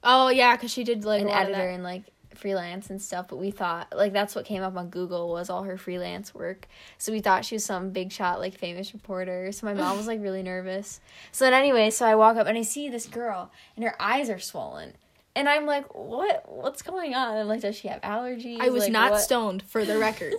Oh 0.04 0.28
yeah, 0.28 0.54
because 0.54 0.70
she 0.70 0.84
did 0.84 1.04
like 1.04 1.22
an 1.22 1.26
a 1.26 1.31
lot 1.31 1.43
of 1.43 1.49
editor 1.49 1.69
and 1.69 1.82
like 1.82 2.04
freelance 2.38 2.90
and 2.90 3.00
stuff. 3.02 3.26
But 3.29 3.37
we 3.37 3.50
thought 3.50 3.88
like 3.94 4.12
that's 4.12 4.35
what 4.35 4.44
came 4.44 4.62
up 4.62 4.76
on 4.76 4.88
Google 4.88 5.29
was 5.29 5.50
all 5.50 5.64
her 5.64 5.76
freelance 5.76 6.35
work. 6.35 6.67
So 6.96 7.12
we 7.12 7.20
thought 7.20 7.44
she 7.44 7.56
was 7.56 7.64
some 7.64 7.90
big 7.90 8.12
shot 8.12 8.40
like 8.40 8.56
famous 8.56 8.93
reporter. 8.93 9.52
So 9.52 9.67
my 9.67 9.75
mom 9.75 9.96
was 9.96 10.06
like 10.06 10.20
really 10.23 10.43
nervous. 10.43 11.00
So 11.32 11.44
then 11.44 11.55
anyway, 11.55 11.90
so 11.90 12.06
I 12.06 12.14
walk 12.14 12.37
up 12.37 12.46
and 12.46 12.56
I 12.56 12.62
see 12.62 12.88
this 12.88 13.06
girl 13.06 13.50
and 13.76 13.85
her 13.85 14.00
eyes 14.00 14.31
are 14.31 14.38
swollen. 14.38 14.94
And 15.37 15.49
I'm 15.49 15.67
like, 15.67 15.94
what? 15.94 16.44
What's 16.50 16.82
going 16.82 17.14
on? 17.14 17.37
I'm 17.37 17.46
like, 17.46 17.61
does 17.61 17.76
she 17.76 17.88
have 17.88 18.00
allergies? 18.00 18.61
I 18.61 18.70
was 18.70 18.85
Like, 18.85 18.93
not 18.93 19.11
what? 19.12 19.20
stoned 19.20 19.62
for 19.62 19.85
the 19.85 19.99
record. 19.99 20.35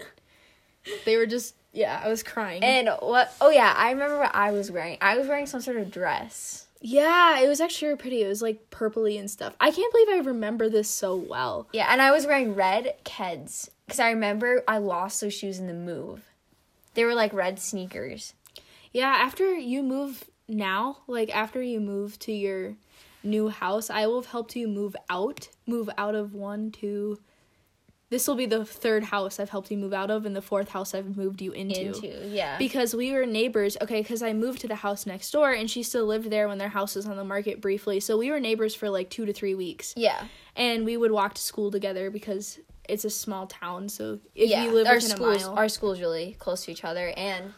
they 1.06 1.18
were 1.18 1.26
just 1.26 1.56
yeah, 1.72 2.02
I 2.04 2.10
was 2.10 2.24
crying. 2.24 2.64
And 2.64 2.90
what? 3.00 3.34
Oh 3.40 3.50
yeah, 3.50 3.74
I 3.78 3.92
remember 3.92 4.18
what 4.18 4.34
I 4.34 4.52
was 4.52 4.72
wearing. 4.72 4.98
I 5.02 5.18
was 5.18 5.28
wearing 5.28 5.46
some 5.46 5.62
sort 5.62 5.78
of 5.78 5.92
dress. 5.92 6.66
Yeah, 6.82 7.40
it 7.40 7.48
was 7.48 7.60
actually 7.60 7.96
pretty. 7.96 8.24
It 8.24 8.28
was 8.28 8.42
like 8.42 8.70
purpley 8.70 9.20
and 9.20 9.30
stuff. 9.30 9.56
I 9.60 9.72
can't 9.72 9.92
believe 9.92 10.10
I 10.10 10.28
remember 10.28 10.70
this 10.70 10.90
so 10.90 11.16
well. 11.16 11.68
Yeah, 11.74 11.88
and 11.92 12.02
I 12.02 12.12
was 12.12 12.26
wearing 12.26 12.56
red 12.56 12.96
Keds 13.04 13.70
because 13.86 14.00
I 14.00 14.10
remember 14.12 14.64
I 14.68 14.78
lost 14.78 15.20
those 15.20 15.34
shoes 15.34 15.60
in 15.60 15.68
the 15.68 15.74
move. 15.74 16.24
They 16.94 17.04
were 17.04 17.16
like 17.16 17.34
red 17.34 17.60
sneakers. 17.60 18.34
Yeah, 18.94 19.10
after 19.10 19.54
you 19.54 19.84
move 19.84 20.30
now, 20.48 21.00
like 21.08 21.36
after 21.36 21.62
you 21.62 21.80
move 21.80 22.18
to 22.20 22.32
your 22.32 22.76
new 23.24 23.50
house, 23.50 23.90
I 23.90 24.08
will 24.08 24.22
have 24.22 24.32
helped 24.32 24.56
you 24.56 24.68
move 24.68 24.96
out, 25.10 25.50
move 25.68 25.90
out 25.98 26.16
of 26.16 26.34
one, 26.34 26.72
two. 26.72 27.20
This 28.10 28.28
will 28.28 28.36
be 28.36 28.48
the 28.48 28.66
third 28.66 29.04
house 29.04 29.40
I've 29.40 29.52
helped 29.52 29.70
you 29.70 29.78
move 29.78 29.94
out 29.94 30.10
of, 30.10 30.26
and 30.26 30.36
the 30.36 30.42
fourth 30.42 30.70
house 30.70 30.96
I've 30.96 31.16
moved 31.16 31.44
you 31.44 31.52
Into 31.52 31.88
Into, 31.88 32.28
yeah. 32.28 32.58
because 32.58 32.96
we 32.96 33.12
were 33.12 33.28
neighbors. 33.28 33.78
Okay, 33.82 34.02
because 34.02 34.24
I 34.24 34.34
moved 34.34 34.62
to 34.62 34.68
the 34.68 34.76
house 34.76 35.06
next 35.06 35.30
door, 35.30 35.52
and 35.52 35.70
she 35.70 35.84
still 35.84 36.08
lived 36.08 36.32
there 36.32 36.48
when 36.48 36.58
their 36.58 36.70
house 36.70 36.96
was 36.96 37.06
on 37.06 37.18
the 37.18 37.24
market 37.24 37.62
briefly. 37.62 38.00
So 38.00 38.18
we 38.18 38.32
were 38.32 38.40
neighbors 38.40 38.74
for 38.74 38.90
like 38.90 39.12
two 39.12 39.28
to 39.28 39.34
three 39.34 39.54
weeks, 39.54 39.94
yeah. 39.96 40.26
and 40.56 40.86
we 40.86 40.98
would 40.98 41.12
walk 41.12 41.36
to 41.36 41.42
school 41.42 41.70
together 41.70 42.10
because 42.10 42.58
it's 42.88 43.06
a 43.06 43.12
small 43.12 43.46
town. 43.46 43.90
So 43.90 44.20
if 44.34 44.50
yeah, 44.50 44.64
you 44.64 44.72
live 44.72 44.88
our 44.88 44.96
within 44.96 45.10
schools, 45.12 45.44
a 45.44 45.48
mile, 45.48 45.58
our 45.58 45.70
school's 45.70 46.00
really 46.00 46.36
close 46.40 46.66
to 46.66 46.72
each 46.72 46.84
other, 46.84 47.14
and 47.16 47.54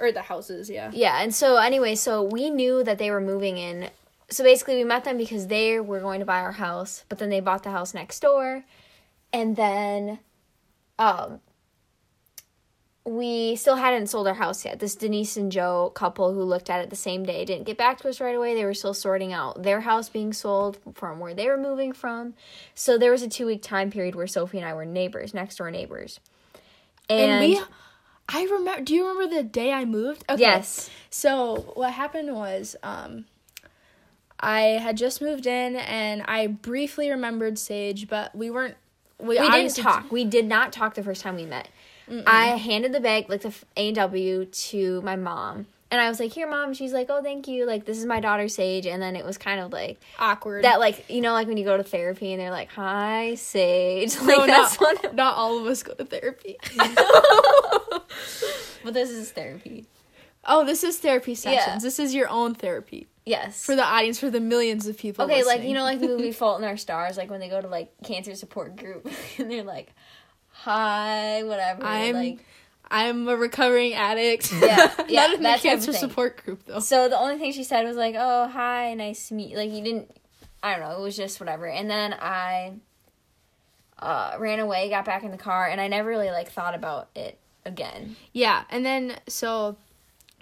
or 0.00 0.12
the 0.12 0.22
houses, 0.22 0.70
yeah. 0.70 0.90
yeah, 0.94 1.20
and 1.22 1.34
so 1.34 1.56
anyway, 1.56 1.94
so 1.94 2.22
we 2.22 2.48
knew 2.48 2.82
that 2.84 2.96
they 2.98 3.10
were 3.10 3.20
moving 3.20 3.58
in. 3.58 3.90
So 4.30 4.44
basically, 4.44 4.76
we 4.76 4.84
met 4.84 5.04
them 5.04 5.18
because 5.18 5.48
they 5.48 5.78
were 5.78 6.00
going 6.00 6.20
to 6.20 6.26
buy 6.26 6.40
our 6.40 6.52
house, 6.52 7.04
but 7.10 7.18
then 7.18 7.28
they 7.28 7.40
bought 7.40 7.64
the 7.64 7.70
house 7.70 7.92
next 7.92 8.20
door, 8.20 8.64
and 9.32 9.56
then, 9.56 10.18
um, 10.98 11.40
we 13.04 13.56
still 13.56 13.76
hadn't 13.76 14.08
sold 14.08 14.28
our 14.28 14.34
house 14.34 14.66
yet. 14.66 14.80
This 14.80 14.94
Denise 14.94 15.38
and 15.38 15.50
Joe 15.50 15.90
couple 15.94 16.34
who 16.34 16.42
looked 16.42 16.68
at 16.68 16.82
it 16.82 16.90
the 16.90 16.96
same 16.96 17.24
day 17.24 17.44
didn't 17.46 17.64
get 17.64 17.78
back 17.78 17.98
to 18.00 18.08
us 18.08 18.20
right 18.20 18.36
away. 18.36 18.54
They 18.54 18.66
were 18.66 18.74
still 18.74 18.92
sorting 18.92 19.32
out 19.32 19.62
their 19.62 19.80
house 19.80 20.10
being 20.10 20.34
sold 20.34 20.78
from 20.94 21.18
where 21.18 21.32
they 21.32 21.46
were 21.46 21.56
moving 21.56 21.92
from. 21.92 22.34
So 22.74 22.98
there 22.98 23.10
was 23.10 23.22
a 23.22 23.28
two 23.28 23.46
week 23.46 23.62
time 23.62 23.90
period 23.90 24.14
where 24.14 24.26
Sophie 24.26 24.58
and 24.58 24.66
I 24.66 24.74
were 24.74 24.84
neighbors, 24.84 25.32
next 25.32 25.56
door 25.56 25.70
neighbors. 25.70 26.20
And, 27.08 27.40
we, 27.40 27.58
I 28.28 28.44
remember. 28.44 28.82
Do 28.82 28.94
you 28.94 29.08
remember 29.08 29.36
the 29.36 29.42
day 29.42 29.72
I 29.72 29.86
moved? 29.86 30.24
Okay. 30.28 30.42
Yes. 30.42 30.90
So 31.08 31.72
what 31.74 31.92
happened 31.92 32.34
was, 32.34 32.76
um, 32.82 33.24
I 34.38 34.60
had 34.60 34.98
just 34.98 35.22
moved 35.22 35.46
in, 35.46 35.76
and 35.76 36.22
I 36.26 36.46
briefly 36.46 37.10
remembered 37.10 37.58
Sage, 37.58 38.06
but 38.06 38.34
we 38.36 38.50
weren't. 38.50 38.76
We, 39.20 39.40
we 39.40 39.50
didn't 39.50 39.76
talk. 39.76 40.12
We 40.12 40.24
did 40.24 40.46
not 40.46 40.72
talk 40.72 40.94
the 40.94 41.02
first 41.02 41.22
time 41.22 41.36
we 41.36 41.44
met. 41.44 41.68
I 42.26 42.56
handed 42.56 42.92
the 42.92 43.00
bag, 43.00 43.28
like 43.28 43.42
the 43.42 43.54
A 43.76 43.88
and 43.88 43.96
W, 43.96 44.46
to 44.46 45.02
my 45.02 45.16
mom, 45.16 45.66
and 45.90 46.00
I 46.00 46.08
was 46.08 46.20
like, 46.20 46.32
"Here, 46.32 46.48
mom." 46.48 46.74
She's 46.74 46.92
like, 46.92 47.08
"Oh, 47.10 47.22
thank 47.22 47.48
you. 47.48 47.66
Like, 47.66 47.84
this 47.84 47.98
is 47.98 48.06
my 48.06 48.20
daughter 48.20 48.48
Sage." 48.48 48.86
And 48.86 49.02
then 49.02 49.16
it 49.16 49.24
was 49.24 49.38
kind 49.38 49.60
of 49.60 49.72
like 49.72 50.00
awkward. 50.18 50.64
that, 50.64 50.80
like 50.80 51.08
you 51.10 51.20
know, 51.20 51.32
like 51.32 51.48
when 51.48 51.56
you 51.56 51.64
go 51.64 51.76
to 51.76 51.82
therapy 51.82 52.32
and 52.32 52.40
they're 52.40 52.50
like, 52.50 52.70
"Hi, 52.72 53.34
Sage." 53.34 54.16
Like 54.20 54.38
no, 54.38 54.46
that's 54.46 54.80
not, 54.80 55.02
what. 55.02 55.14
not 55.14 55.36
all 55.36 55.58
of 55.58 55.66
us 55.66 55.82
go 55.82 55.94
to 55.94 56.04
therapy. 56.04 56.56
but 56.76 58.04
this 58.94 59.10
is 59.10 59.32
therapy. 59.32 59.86
oh, 60.44 60.64
this 60.64 60.84
is 60.84 60.98
therapy 60.98 61.34
sessions. 61.34 61.66
Yeah. 61.66 61.78
This 61.78 61.98
is 61.98 62.14
your 62.14 62.28
own 62.28 62.54
therapy 62.54 63.06
Yes. 63.28 63.64
for 63.64 63.76
the 63.76 63.84
audience, 63.84 64.18
for 64.18 64.30
the 64.30 64.40
millions 64.40 64.86
of 64.86 64.98
people. 64.98 65.24
okay, 65.24 65.44
like 65.44 65.62
you 65.62 65.74
know, 65.74 65.84
like 65.84 66.00
the 66.00 66.08
movie 66.16 66.32
Fault 66.32 66.60
in 66.60 66.66
Our 66.66 66.76
Stars, 66.76 67.16
like 67.16 67.30
when 67.30 67.40
they 67.40 67.48
go 67.48 67.60
to 67.60 67.68
like 67.68 67.92
cancer 68.04 68.34
support 68.34 68.76
group 68.76 69.08
and 69.38 69.50
they're 69.50 69.62
like, 69.62 69.92
hi, 70.50 71.42
whatever. 71.44 71.84
I'm 71.84 72.14
like 72.14 72.44
I'm 72.90 73.28
a 73.28 73.36
recovering 73.36 73.94
addict. 73.94 74.52
Yeah, 74.52 74.94
yeah, 75.08 75.26
Not 75.26 75.34
in 75.34 75.42
the 75.42 75.58
cancer 75.60 75.92
support 75.92 76.42
group 76.44 76.64
though. 76.64 76.80
So 76.80 77.08
the 77.08 77.18
only 77.18 77.38
thing 77.38 77.52
she 77.52 77.64
said 77.64 77.84
was 77.84 77.96
like, 77.96 78.14
"Oh, 78.18 78.48
hi, 78.48 78.94
nice 78.94 79.28
to 79.28 79.34
meet." 79.34 79.50
you." 79.50 79.56
Like 79.56 79.70
you 79.70 79.82
didn't. 79.82 80.10
I 80.62 80.72
don't 80.72 80.88
know. 80.88 80.98
It 80.98 81.02
was 81.02 81.16
just 81.16 81.38
whatever. 81.38 81.66
And 81.66 81.88
then 81.90 82.14
I 82.14 82.72
uh, 83.98 84.36
ran 84.38 84.58
away, 84.58 84.88
got 84.88 85.04
back 85.04 85.22
in 85.22 85.30
the 85.30 85.36
car, 85.36 85.68
and 85.68 85.80
I 85.80 85.88
never 85.88 86.08
really 86.08 86.30
like 86.30 86.50
thought 86.50 86.74
about 86.74 87.10
it 87.14 87.38
again. 87.64 88.16
Yeah, 88.32 88.64
and 88.70 88.84
then 88.84 89.18
so 89.28 89.76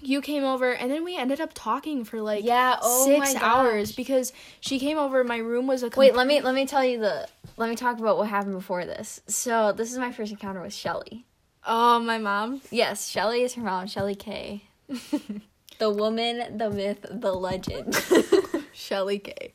you 0.02 0.20
came 0.20 0.44
over, 0.44 0.72
and 0.72 0.90
then 0.90 1.04
we 1.04 1.16
ended 1.16 1.40
up 1.40 1.50
talking 1.54 2.04
for 2.04 2.20
like 2.20 2.44
Yeah, 2.44 2.76
oh 2.82 3.04
six 3.06 3.34
hours 3.36 3.92
because 3.92 4.32
she 4.60 4.78
came 4.78 4.98
over. 4.98 5.24
My 5.24 5.38
room 5.38 5.66
was 5.66 5.82
a 5.82 5.90
Wait, 5.96 6.14
let 6.14 6.26
me 6.26 6.40
let 6.40 6.54
me 6.54 6.66
tell 6.66 6.84
you 6.84 6.98
the. 7.00 7.28
Let 7.56 7.70
me 7.70 7.76
talk 7.76 7.98
about 7.98 8.18
what 8.18 8.28
happened 8.28 8.54
before 8.54 8.84
this. 8.84 9.20
So 9.26 9.72
this 9.72 9.90
is 9.92 9.98
my 9.98 10.12
first 10.12 10.30
encounter 10.30 10.60
with 10.60 10.74
Shelly. 10.74 11.24
oh 11.66 11.98
my 12.00 12.18
mom. 12.18 12.60
Yes, 12.70 13.08
Shelly 13.08 13.42
is 13.42 13.54
her 13.54 13.62
mom, 13.62 13.86
Shelly 13.86 14.14
K. 14.14 14.64
the 15.78 15.90
woman, 15.90 16.58
the 16.58 16.70
myth, 16.70 17.04
the 17.10 17.32
legend. 17.32 17.94
Shelly 18.72 19.18
K. 19.20 19.52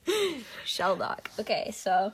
Shelldock. 0.65 1.29
Okay, 1.39 1.71
so 1.71 2.11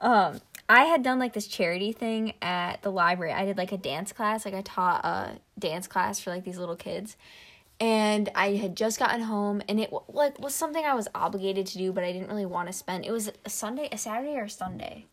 um 0.00 0.40
I 0.68 0.84
had 0.84 1.02
done 1.02 1.18
like 1.18 1.32
this 1.32 1.46
charity 1.46 1.92
thing 1.92 2.32
at 2.42 2.82
the 2.82 2.90
library. 2.90 3.32
I 3.32 3.44
did 3.44 3.56
like 3.56 3.72
a 3.72 3.76
dance 3.76 4.12
class, 4.12 4.44
like 4.44 4.54
I 4.54 4.62
taught 4.62 5.04
a 5.04 5.38
dance 5.58 5.86
class 5.86 6.18
for 6.18 6.30
like 6.30 6.44
these 6.44 6.58
little 6.58 6.74
kids. 6.76 7.16
And 7.78 8.30
I 8.34 8.52
had 8.56 8.74
just 8.76 8.98
gotten 8.98 9.20
home 9.22 9.60
and 9.68 9.78
it 9.78 9.92
like 10.08 10.38
was 10.38 10.54
something 10.54 10.84
I 10.84 10.94
was 10.94 11.08
obligated 11.14 11.66
to 11.68 11.78
do, 11.78 11.92
but 11.92 12.04
I 12.04 12.12
didn't 12.12 12.28
really 12.28 12.46
want 12.46 12.68
to 12.68 12.72
spend. 12.72 13.04
It 13.04 13.12
was 13.12 13.30
a 13.44 13.50
Sunday, 13.50 13.88
a 13.92 13.98
Saturday 13.98 14.34
or 14.36 14.44
a 14.44 14.50
Sunday. 14.50 15.06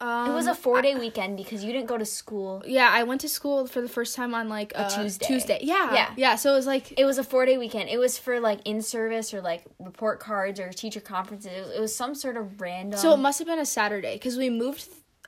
Um, 0.00 0.30
It 0.30 0.34
was 0.34 0.46
a 0.46 0.52
4-day 0.54 0.94
weekend 0.94 1.36
because 1.36 1.64
you 1.64 1.72
didn't 1.72 1.88
go 1.88 1.98
to 1.98 2.04
school. 2.04 2.62
Yeah, 2.64 2.88
I 2.92 3.02
went 3.02 3.20
to 3.22 3.28
school 3.28 3.66
for 3.66 3.80
the 3.80 3.88
first 3.88 4.14
time 4.14 4.32
on 4.32 4.48
like 4.48 4.72
a 4.76 4.88
Tuesday. 4.88 5.26
Tuesday. 5.26 5.58
Yeah, 5.62 5.92
Yeah. 5.92 6.10
yeah. 6.16 6.34
So 6.36 6.52
it 6.52 6.56
was 6.56 6.66
like 6.66 6.94
It 6.98 7.04
was 7.04 7.18
a 7.18 7.24
4-day 7.24 7.58
weekend. 7.58 7.88
It 7.88 7.98
was 7.98 8.16
for 8.18 8.38
like 8.38 8.60
in 8.64 8.80
service 8.80 9.34
or 9.34 9.40
like 9.40 9.64
report 9.80 10.20
cards 10.20 10.60
or 10.60 10.70
teacher 10.70 11.00
conferences. 11.00 11.50
It 11.52 11.60
was, 11.66 11.70
it 11.76 11.80
was 11.80 11.96
some 11.96 12.14
sort 12.14 12.36
of 12.36 12.60
random 12.60 12.98
so 12.98 13.12
it 13.12 13.16
must 13.18 13.38
have 13.40 13.48
been 13.48 13.58
a 13.58 13.66
Saturday 13.66 14.14
because 14.14 14.36
we 14.36 14.50
moved. 14.50 14.84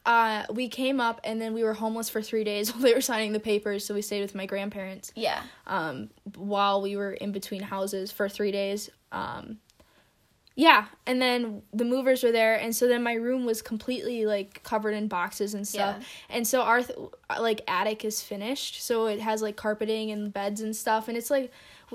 Uh, 0.06 0.44
we 0.52 0.68
came 0.68 0.98
up 1.00 1.20
and 1.24 1.40
then 1.40 1.52
we 1.52 1.62
were 1.62 1.74
homeless 1.74 2.08
for 2.08 2.22
three 2.22 2.42
days 2.44 2.70
while 2.74 2.82
they 2.82 2.94
were 2.94 3.00
signing 3.02 3.32
the 3.32 3.40
papers. 3.40 3.84
So 3.84 3.94
we 3.94 4.02
stayed 4.02 4.22
with 4.22 4.34
my 4.34 4.46
grandparents. 4.46 5.12
Yeah. 5.14 5.42
um, 5.66 6.08
while 6.36 6.80
we 6.82 6.96
were 6.96 7.12
in 7.12 7.32
between 7.32 7.62
houses 7.62 8.10
for 8.10 8.28
three 8.28 8.50
days. 8.52 8.88
Um, 9.12 9.58
yeah, 10.56 10.86
and 11.06 11.22
then 11.22 11.62
the 11.72 11.84
movers 11.86 12.22
were 12.22 12.32
there, 12.32 12.56
and 12.56 12.74
so 12.76 12.86
then 12.86 13.02
my 13.02 13.14
room 13.14 13.46
was 13.46 13.62
completely 13.62 14.26
like 14.26 14.62
covered 14.62 14.90
in 14.92 15.08
boxes 15.08 15.54
and 15.54 15.66
stuff. 15.66 15.96
Yeah. 16.00 16.36
And 16.36 16.46
so 16.46 16.62
our 16.62 16.82
th- 16.82 16.98
like 17.38 17.62
attic 17.66 18.04
is 18.04 18.20
finished, 18.20 18.82
so 18.82 19.06
it 19.06 19.20
has 19.20 19.40
like 19.40 19.56
carpeting 19.56 20.10
and 20.10 20.32
beds 20.32 20.60
and 20.60 20.76
stuff. 20.76 21.08
And 21.08 21.16
it's 21.16 21.30
like 21.30 21.50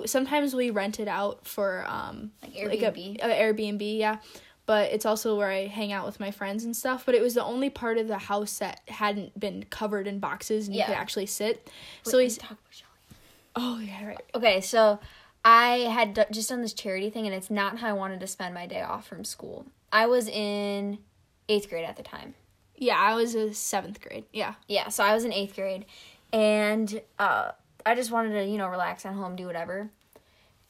sometimes 0.06 0.56
we 0.56 0.72
rent 0.72 1.00
it 1.00 1.08
out 1.08 1.46
for 1.46 1.86
um 1.88 2.32
Like 2.42 2.56
a, 2.56 2.92
Airbnb. 2.92 3.22
a 3.22 3.28
Airbnb, 3.28 3.98
yeah. 4.00 4.18
But 4.66 4.92
it's 4.92 5.06
also 5.06 5.36
where 5.38 5.50
I 5.50 5.68
hang 5.68 5.92
out 5.92 6.06
with 6.06 6.20
my 6.20 6.32
friends 6.32 6.64
and 6.64 6.76
stuff. 6.76 7.06
But 7.06 7.14
it 7.16 7.22
was 7.22 7.36
the 7.36 7.44
only 7.44 7.70
part 7.70 7.98
of 8.00 8.08
the 8.08 8.18
house 8.18 8.58
that 8.60 8.82
hadn't 8.88 9.40
been 9.40 9.66
covered 9.70 10.08
in 10.08 10.20
boxes 10.20 10.68
and 10.68 10.76
you 10.76 10.82
could 10.84 10.96
actually 10.96 11.28
sit. 11.28 11.70
Wait, 12.06 12.12
so 12.12 12.18
he's 12.18 12.38
talk 12.38 12.52
about 12.52 12.62
Shelly. 12.72 13.20
oh 13.56 13.80
yeah 13.80 14.06
right 14.08 14.22
Okay, 14.34 14.62
so 14.62 15.00
I 15.44 15.78
had 15.92 16.16
d- 16.16 16.24
just 16.32 16.50
done 16.50 16.62
this 16.64 16.74
charity 16.74 17.12
thing, 17.12 17.28
and 17.28 17.36
it's 17.36 17.52
not 17.52 17.78
how 17.78 17.90
I 17.90 17.94
wanted 17.94 18.20
to 18.22 18.28
spend 18.28 18.54
my 18.56 18.66
day 18.66 18.82
off 18.82 19.08
from 19.08 19.24
school. 19.24 19.68
I 19.92 20.08
was 20.08 20.28
in 20.28 20.98
eighth 21.48 21.70
grade 21.70 21.86
at 21.86 21.96
the 21.96 22.02
time. 22.04 22.34
yeah 22.76 22.98
I 22.98 23.14
was 23.14 23.36
a 23.36 23.54
seventh 23.54 24.02
grade 24.02 24.26
yeah 24.34 24.56
Yeah, 24.68 24.90
so 24.90 25.04
I 25.04 25.14
was 25.14 25.24
in 25.26 25.32
eighth 25.32 25.56
grade, 25.56 25.86
and 26.34 27.00
uh, 27.20 27.52
I 27.86 27.94
just 27.94 28.10
wanted 28.10 28.32
to, 28.34 28.46
you 28.46 28.58
know, 28.58 28.68
relax 28.68 29.06
at 29.06 29.14
home, 29.14 29.36
do 29.36 29.46
whatever. 29.46 29.92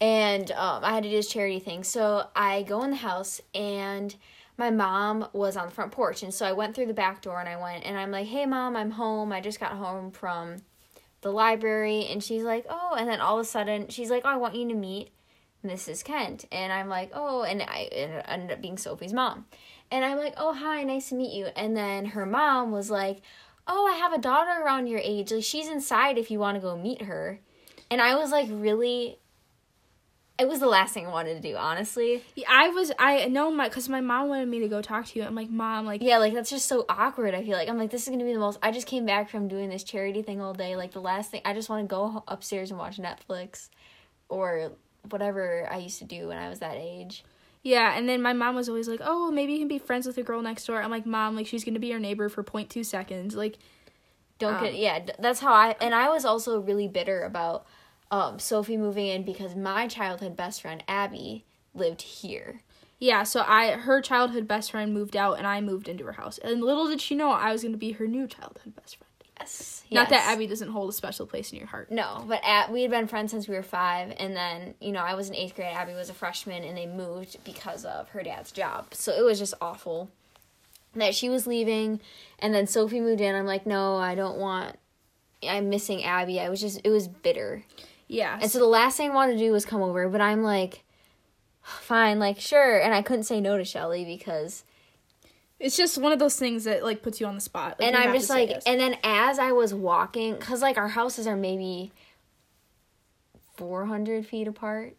And 0.02 0.52
um, 0.52 0.84
I 0.84 0.94
had 0.94 1.04
to 1.04 1.10
do 1.10 1.16
this 1.16 1.30
charity 1.30 1.60
thing. 1.60 1.84
So 1.84 2.28
I 2.36 2.64
go 2.64 2.84
in 2.84 2.92
the 2.92 2.98
house, 2.98 3.42
and 3.54 4.16
my 4.58 4.70
mom 4.70 5.28
was 5.34 5.58
on 5.58 5.68
the 5.68 5.74
front 5.74 5.92
porch. 5.92 6.24
And 6.24 6.34
so 6.34 6.46
I 6.46 6.52
went 6.52 6.76
through 6.76 6.88
the 6.88 6.94
back 6.94 7.22
door, 7.22 7.40
and 7.40 7.50
I 7.50 7.62
went, 7.62 7.86
and 7.86 7.98
I'm 7.98 8.12
like, 8.12 8.28
hey, 8.28 8.46
mom, 8.46 8.76
I'm 8.76 8.92
home. 8.92 9.32
I 9.32 9.42
just 9.42 9.60
got 9.60 9.72
home 9.74 10.12
from 10.12 10.58
the 11.22 11.32
library. 11.32 12.08
And 12.10 12.24
she's 12.24 12.44
like, 12.44 12.66
oh. 12.70 12.96
And 12.98 13.08
then 13.08 13.22
all 13.22 13.40
of 13.40 13.46
a 13.46 13.50
sudden, 13.50 13.88
she's 13.88 14.10
like, 14.10 14.24
oh, 14.26 14.30
I 14.30 14.38
want 14.38 14.56
you 14.56 14.68
to 14.68 14.76
meet 14.76 15.12
Mrs. 15.66 16.04
Kent. 16.04 16.46
And 16.52 16.72
I'm 16.72 16.90
like, 16.90 17.12
oh. 17.14 17.44
And 17.44 17.62
I 17.62 17.90
it 17.92 18.26
ended 18.28 18.52
up 18.52 18.62
being 18.62 18.78
Sophie's 18.78 19.14
mom. 19.14 19.46
And 19.92 20.04
I'm 20.04 20.18
like, 20.18 20.34
oh, 20.38 20.54
hi, 20.54 20.84
nice 20.84 21.10
to 21.10 21.16
meet 21.16 21.34
you. 21.34 21.46
And 21.56 21.76
then 21.76 22.06
her 22.06 22.26
mom 22.26 22.72
was 22.72 22.90
like, 22.90 23.22
oh, 23.68 23.88
I 23.88 23.98
have 23.98 24.14
a 24.14 24.18
daughter 24.18 24.62
around 24.64 24.88
your 24.88 25.00
age. 25.00 25.32
Like, 25.32 25.44
she's 25.44 25.68
inside 25.68 26.18
if 26.18 26.30
you 26.30 26.40
want 26.40 26.56
to 26.56 26.62
go 26.62 26.78
meet 26.78 27.04
her. 27.04 27.40
And 27.90 28.02
I 28.02 28.16
was 28.16 28.32
like, 28.32 28.48
really? 28.52 29.18
It 30.38 30.50
was 30.50 30.60
the 30.60 30.68
last 30.68 30.94
thing 30.94 31.08
I 31.08 31.10
wanted 31.12 31.42
to 31.42 31.50
do, 31.50 31.56
honestly. 31.56 32.22
Yeah, 32.36 32.48
I 32.50 32.68
was 32.68 32.92
I 33.00 33.26
know 33.28 33.50
my 33.52 33.70
because 33.70 33.88
my 33.88 34.02
mom 34.02 34.28
wanted 34.28 34.50
me 34.50 34.60
to 34.60 34.68
go 34.68 34.82
talk 34.82 35.06
to 35.06 35.20
you. 35.20 35.26
I'm 35.26 35.34
like, 35.36 35.50
mom, 35.50 35.86
like 35.86 36.02
Yeah, 36.02 36.18
like, 36.18 36.34
that's 36.34 36.50
just 36.50 36.68
so 36.68 36.86
awkward. 36.90 37.34
I 37.34 37.42
feel 37.42 37.54
like, 37.58 37.70
I'm 37.70 37.78
like, 37.78 37.90
this 37.90 38.08
is 38.08 38.12
to 38.12 38.18
be 38.24 38.34
the 38.34 38.40
most. 38.40 38.60
I 38.62 38.72
just 38.72 38.86
came 38.86 39.06
back 39.06 39.30
from 39.30 39.48
doing 39.48 39.70
this 39.70 39.84
charity 39.84 40.22
thing 40.22 40.42
all 40.42 40.54
day. 40.54 40.76
Like, 40.76 40.92
the 40.92 41.00
last 41.02 41.32
thing, 41.32 41.42
I 41.46 41.54
just 41.54 41.70
want 41.70 41.88
to 41.88 41.88
go 41.88 42.24
upstairs 42.28 42.70
and 42.70 42.78
watch 42.78 42.98
Netflix 42.98 43.70
or 44.28 44.74
whatever 45.10 45.68
I 45.72 45.78
used 45.78 46.00
to 46.00 46.06
do 46.06 46.28
when 46.28 46.38
I 46.38 46.50
was 46.50 46.60
that 46.60 46.76
age. 46.78 47.24
yeah. 47.64 47.98
And 47.98 48.10
then 48.10 48.22
my 48.22 48.34
mom 48.34 48.56
was 48.56 48.68
always 48.68 48.88
like, 48.90 49.02
oh, 49.04 49.32
maybe 49.32 49.54
you 49.54 49.60
can 49.60 49.68
be 49.70 49.78
friends 49.80 50.06
with 50.06 50.18
the 50.18 50.24
girl 50.24 50.42
next 50.42 50.66
door. 50.66 50.82
I'm 50.82 50.92
like, 50.92 51.06
mom, 51.06 51.36
like 51.36 51.48
she's 51.48 51.64
gonna 51.64 51.80
be 51.80 51.88
your 51.88 52.00
neighbor 52.00 52.28
for 52.28 52.44
0.2 52.44 52.86
seconds. 52.86 53.36
Like, 53.36 53.58
Don't 54.38 54.56
Um, 54.56 54.64
get 54.64 54.76
yeah. 54.76 55.06
That's 55.18 55.40
how 55.40 55.54
I 55.54 55.76
and 55.80 55.96
I 55.96 56.10
was 56.10 56.26
also 56.26 56.60
really 56.60 56.88
bitter 56.90 57.22
about 57.22 57.66
um 58.12 58.40
Sophie 58.40 58.78
moving 58.78 59.08
in 59.08 59.24
because 59.24 59.56
my 59.56 59.88
childhood 59.88 60.36
best 60.36 60.62
friend 60.62 60.84
Abby 60.88 61.46
lived 61.74 62.02
here. 62.02 62.62
yeah. 63.00 63.24
So 63.24 63.44
I 63.46 63.72
her 63.72 64.02
childhood 64.02 64.48
best 64.48 64.72
friend 64.72 64.94
moved 64.94 65.16
out, 65.16 65.38
and 65.38 65.46
I 65.48 65.62
moved 65.62 65.88
into 65.88 66.06
her 66.06 66.14
house. 66.14 66.38
And 66.38 66.62
little 66.62 66.88
did 66.88 67.02
she 67.02 67.16
know 67.16 67.32
I 67.32 67.52
was 67.52 67.64
gonna 67.64 67.78
be 67.78 67.94
her 67.94 68.08
new 68.08 68.28
childhood 68.28 68.76
best 68.76 68.98
friend. 68.98 69.12
Yes. 69.40 69.84
Not 69.92 70.10
that 70.10 70.32
Abby 70.32 70.48
doesn't 70.48 70.70
hold 70.70 70.90
a 70.90 70.94
special 70.94 71.26
place 71.28 71.52
in 71.52 71.58
your 71.58 71.68
heart. 71.68 71.92
No, 71.92 72.24
but 72.26 72.42
at, 72.46 72.72
we 72.72 72.84
had 72.84 72.92
been 72.92 73.08
friends 73.08 73.32
since 73.32 73.50
we 73.50 73.56
were 73.56 73.64
five, 73.64 74.14
and 74.18 74.34
then 74.36 74.76
you 74.80 74.94
know 74.94 75.02
I 75.02 75.16
was 75.16 75.28
in 75.28 75.36
eighth 75.36 75.56
grade. 75.56 75.74
Abby 75.76 75.94
was 75.94 76.10
a 76.10 76.14
freshman, 76.14 76.64
and 76.64 76.78
they 76.78 76.86
moved 76.86 77.38
because 77.44 77.84
of 77.84 78.08
her 78.10 78.24
dad's 78.24 78.52
job. 78.54 78.94
So 78.94 79.12
it 79.12 79.24
was 79.24 79.38
just 79.38 79.54
awful 79.60 80.10
that 80.96 81.14
she 81.14 81.28
was 81.28 81.46
leaving, 81.46 82.00
and 82.40 82.54
then 82.56 82.66
Sophie 82.66 83.02
moved 83.02 83.20
in. 83.20 83.36
I'm 83.36 83.46
like, 83.46 83.66
no, 83.66 83.98
I 83.98 84.16
don't 84.16 84.38
want. 84.38 84.78
I'm 85.44 85.70
missing 85.70 86.04
Abby. 86.06 86.40
I 86.40 86.48
was 86.50 86.62
just 86.62 86.80
it 86.86 86.90
was 86.90 87.10
bitter, 87.10 87.64
Yeah. 88.08 88.38
and 88.42 88.52
so 88.52 88.60
the 88.60 88.66
last 88.66 88.98
thing 88.98 89.12
I 89.12 89.14
wanted 89.14 89.34
to 89.34 89.40
do 89.40 89.52
was 89.52 89.66
come 89.66 89.82
over. 89.82 90.08
But 90.10 90.22
I'm 90.22 90.44
like, 90.44 90.84
fine, 91.62 92.20
like 92.20 92.40
sure, 92.40 92.80
and 92.80 92.94
I 92.94 93.02
couldn't 93.02 93.24
say 93.24 93.42
no 93.42 93.58
to 93.58 93.66
Shelly 93.66 94.06
because 94.06 94.64
it's 95.60 95.78
just 95.78 95.98
one 95.98 96.12
of 96.12 96.20
those 96.20 96.38
things 96.38 96.66
that 96.66 96.84
like 96.84 97.02
puts 97.02 97.20
you 97.20 97.28
on 97.28 97.36
the 97.36 97.42
spot. 97.42 97.80
Like, 97.80 97.88
and 97.88 97.96
I'm 97.96 98.14
just 98.14 98.30
like, 98.30 98.50
yes. 98.50 98.64
and 98.66 98.80
then 98.80 98.98
as 99.04 99.40
I 99.40 99.52
was 99.52 99.74
walking, 99.74 100.38
cause 100.38 100.62
like 100.62 100.78
our 100.78 100.90
houses 100.90 101.28
are 101.28 101.36
maybe 101.36 101.92
400 103.56 104.26
feet 104.26 104.48
apart, 104.48 104.96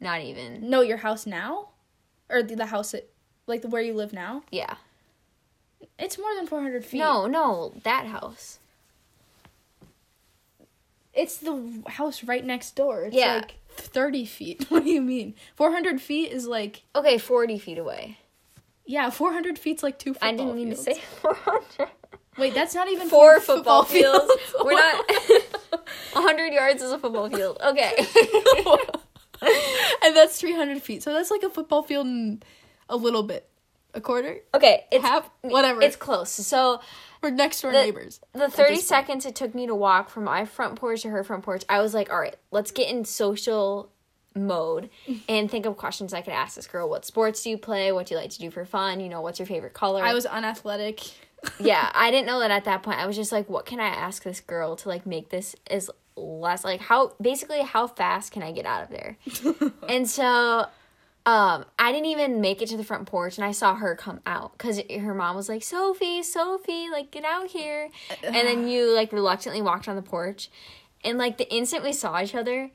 not 0.00 0.22
even. 0.22 0.70
no, 0.70 0.80
your 0.80 0.98
house 0.98 1.26
now, 1.26 1.70
or 2.28 2.42
the, 2.42 2.56
the 2.56 2.66
house 2.66 2.92
that 2.92 3.10
like 3.46 3.62
the 3.62 3.68
where 3.68 3.82
you 3.82 3.94
live 3.94 4.12
now. 4.12 4.42
Yeah. 4.50 4.76
It's 5.98 6.18
more 6.18 6.34
than 6.36 6.46
400 6.46 6.84
feet. 6.84 6.98
No, 6.98 7.26
no, 7.26 7.74
that 7.84 8.06
house. 8.06 8.59
It's 11.14 11.38
the 11.38 11.82
house 11.88 12.22
right 12.24 12.44
next 12.44 12.76
door. 12.76 13.04
It's 13.04 13.16
Yeah. 13.16 13.36
like 13.36 13.54
30 13.70 14.24
feet. 14.24 14.66
What 14.70 14.84
do 14.84 14.90
you 14.90 15.00
mean? 15.02 15.34
400 15.56 16.00
feet 16.00 16.30
is 16.32 16.46
like, 16.46 16.82
Okay, 16.94 17.18
40 17.18 17.58
feet 17.58 17.78
away. 17.78 18.18
yeah, 18.86 19.10
400 19.10 19.58
feet's 19.58 19.82
like 19.82 19.98
two 19.98 20.12
football 20.14 20.28
I 20.28 20.32
didn't 20.36 20.54
mean 20.56 20.68
fields. 20.74 20.84
to 20.84 20.94
say 20.94 21.00
400. 21.22 21.88
Wait, 22.38 22.54
that's 22.54 22.74
not 22.74 22.88
even 22.88 23.08
Four 23.08 23.40
football 23.40 23.82
fields. 23.84 24.24
fields. 24.24 24.54
We're 24.64 24.72
not. 24.72 25.04
100 26.12 26.52
yards 26.52 26.80
is 26.82 26.92
a 26.92 26.98
football 26.98 27.28
field. 27.28 27.58
Okay. 27.60 27.92
and 30.02 30.16
that's 30.16 30.38
300 30.40 30.82
feet. 30.82 31.02
So 31.02 31.12
that's 31.12 31.30
like 31.30 31.42
a 31.42 31.50
football 31.50 31.82
field 31.82 32.06
and 32.06 32.44
a 32.88 32.96
little 32.96 33.22
bit. 33.22 33.46
A 33.94 34.00
quarter? 34.00 34.36
Okay, 34.54 34.84
it's 34.92 35.04
Half? 35.04 35.28
Whatever. 35.42 35.82
it's 35.82 35.96
close. 35.96 36.30
So 36.30 36.80
We're 37.22 37.30
next 37.30 37.60
door 37.62 37.72
the- 37.72 37.82
neighbors. 37.82 38.20
the 38.32 38.48
30 38.48 38.76
seconds 38.76 39.26
it 39.26 39.34
took 39.34 39.54
me 39.54 39.66
to 39.66 39.74
walk 39.74 40.10
from 40.10 40.24
my 40.24 40.44
front 40.44 40.76
porch 40.76 41.02
to 41.02 41.10
her 41.10 41.24
front 41.24 41.42
porch, 41.44 41.64
I 41.68 41.80
was 41.80 41.94
like, 41.94 42.10
all 42.10 42.20
right, 42.20 42.36
let's 42.50 42.70
get 42.70 42.88
in 42.88 43.04
social 43.04 43.90
mode 44.34 44.90
and 45.28 45.50
think 45.50 45.66
of 45.66 45.76
questions 45.76 46.14
I 46.14 46.22
could 46.22 46.32
ask 46.32 46.56
this 46.56 46.66
girl. 46.66 46.88
What 46.88 47.04
sports 47.04 47.42
do 47.42 47.50
you 47.50 47.58
play? 47.58 47.92
What 47.92 48.06
do 48.06 48.14
you 48.14 48.20
like 48.20 48.30
to 48.30 48.38
do 48.38 48.50
for 48.50 48.64
fun? 48.64 49.00
You 49.00 49.08
know, 49.08 49.20
what's 49.20 49.38
your 49.38 49.46
favorite 49.46 49.74
color? 49.74 50.02
I 50.02 50.14
was 50.14 50.26
unathletic. 50.26 51.00
yeah, 51.60 51.90
I 51.94 52.10
didn't 52.10 52.26
know 52.26 52.40
that 52.40 52.50
at 52.50 52.64
that 52.64 52.82
point. 52.82 52.98
I 52.98 53.06
was 53.06 53.16
just 53.16 53.32
like, 53.32 53.48
what 53.48 53.66
can 53.66 53.80
I 53.80 53.86
ask 53.88 54.22
this 54.22 54.40
girl 54.40 54.76
to 54.76 54.88
like 54.88 55.06
make 55.06 55.30
this 55.30 55.56
as 55.70 55.90
less 56.16 56.64
like 56.64 56.80
how 56.80 57.14
basically 57.20 57.62
how 57.62 57.86
fast 57.86 58.30
can 58.32 58.42
I 58.42 58.52
get 58.52 58.66
out 58.66 58.82
of 58.82 58.90
there? 58.90 59.16
and 59.88 60.08
so 60.08 60.66
um, 61.26 61.66
I 61.78 61.92
didn't 61.92 62.06
even 62.06 62.40
make 62.40 62.62
it 62.62 62.68
to 62.70 62.76
the 62.76 62.84
front 62.84 63.06
porch, 63.06 63.36
and 63.36 63.44
I 63.44 63.52
saw 63.52 63.74
her 63.74 63.94
come 63.94 64.20
out 64.24 64.52
because 64.52 64.80
her 64.90 65.14
mom 65.14 65.36
was 65.36 65.48
like, 65.48 65.62
"Sophie, 65.62 66.22
Sophie, 66.22 66.88
like 66.90 67.10
get 67.10 67.24
out 67.24 67.48
here," 67.48 67.90
and 68.22 68.34
then 68.34 68.68
you 68.68 68.94
like 68.94 69.12
reluctantly 69.12 69.60
walked 69.60 69.86
on 69.86 69.96
the 69.96 70.02
porch, 70.02 70.50
and 71.04 71.18
like 71.18 71.36
the 71.36 71.52
instant 71.54 71.84
we 71.84 71.92
saw 71.92 72.20
each 72.22 72.34
other, 72.34 72.70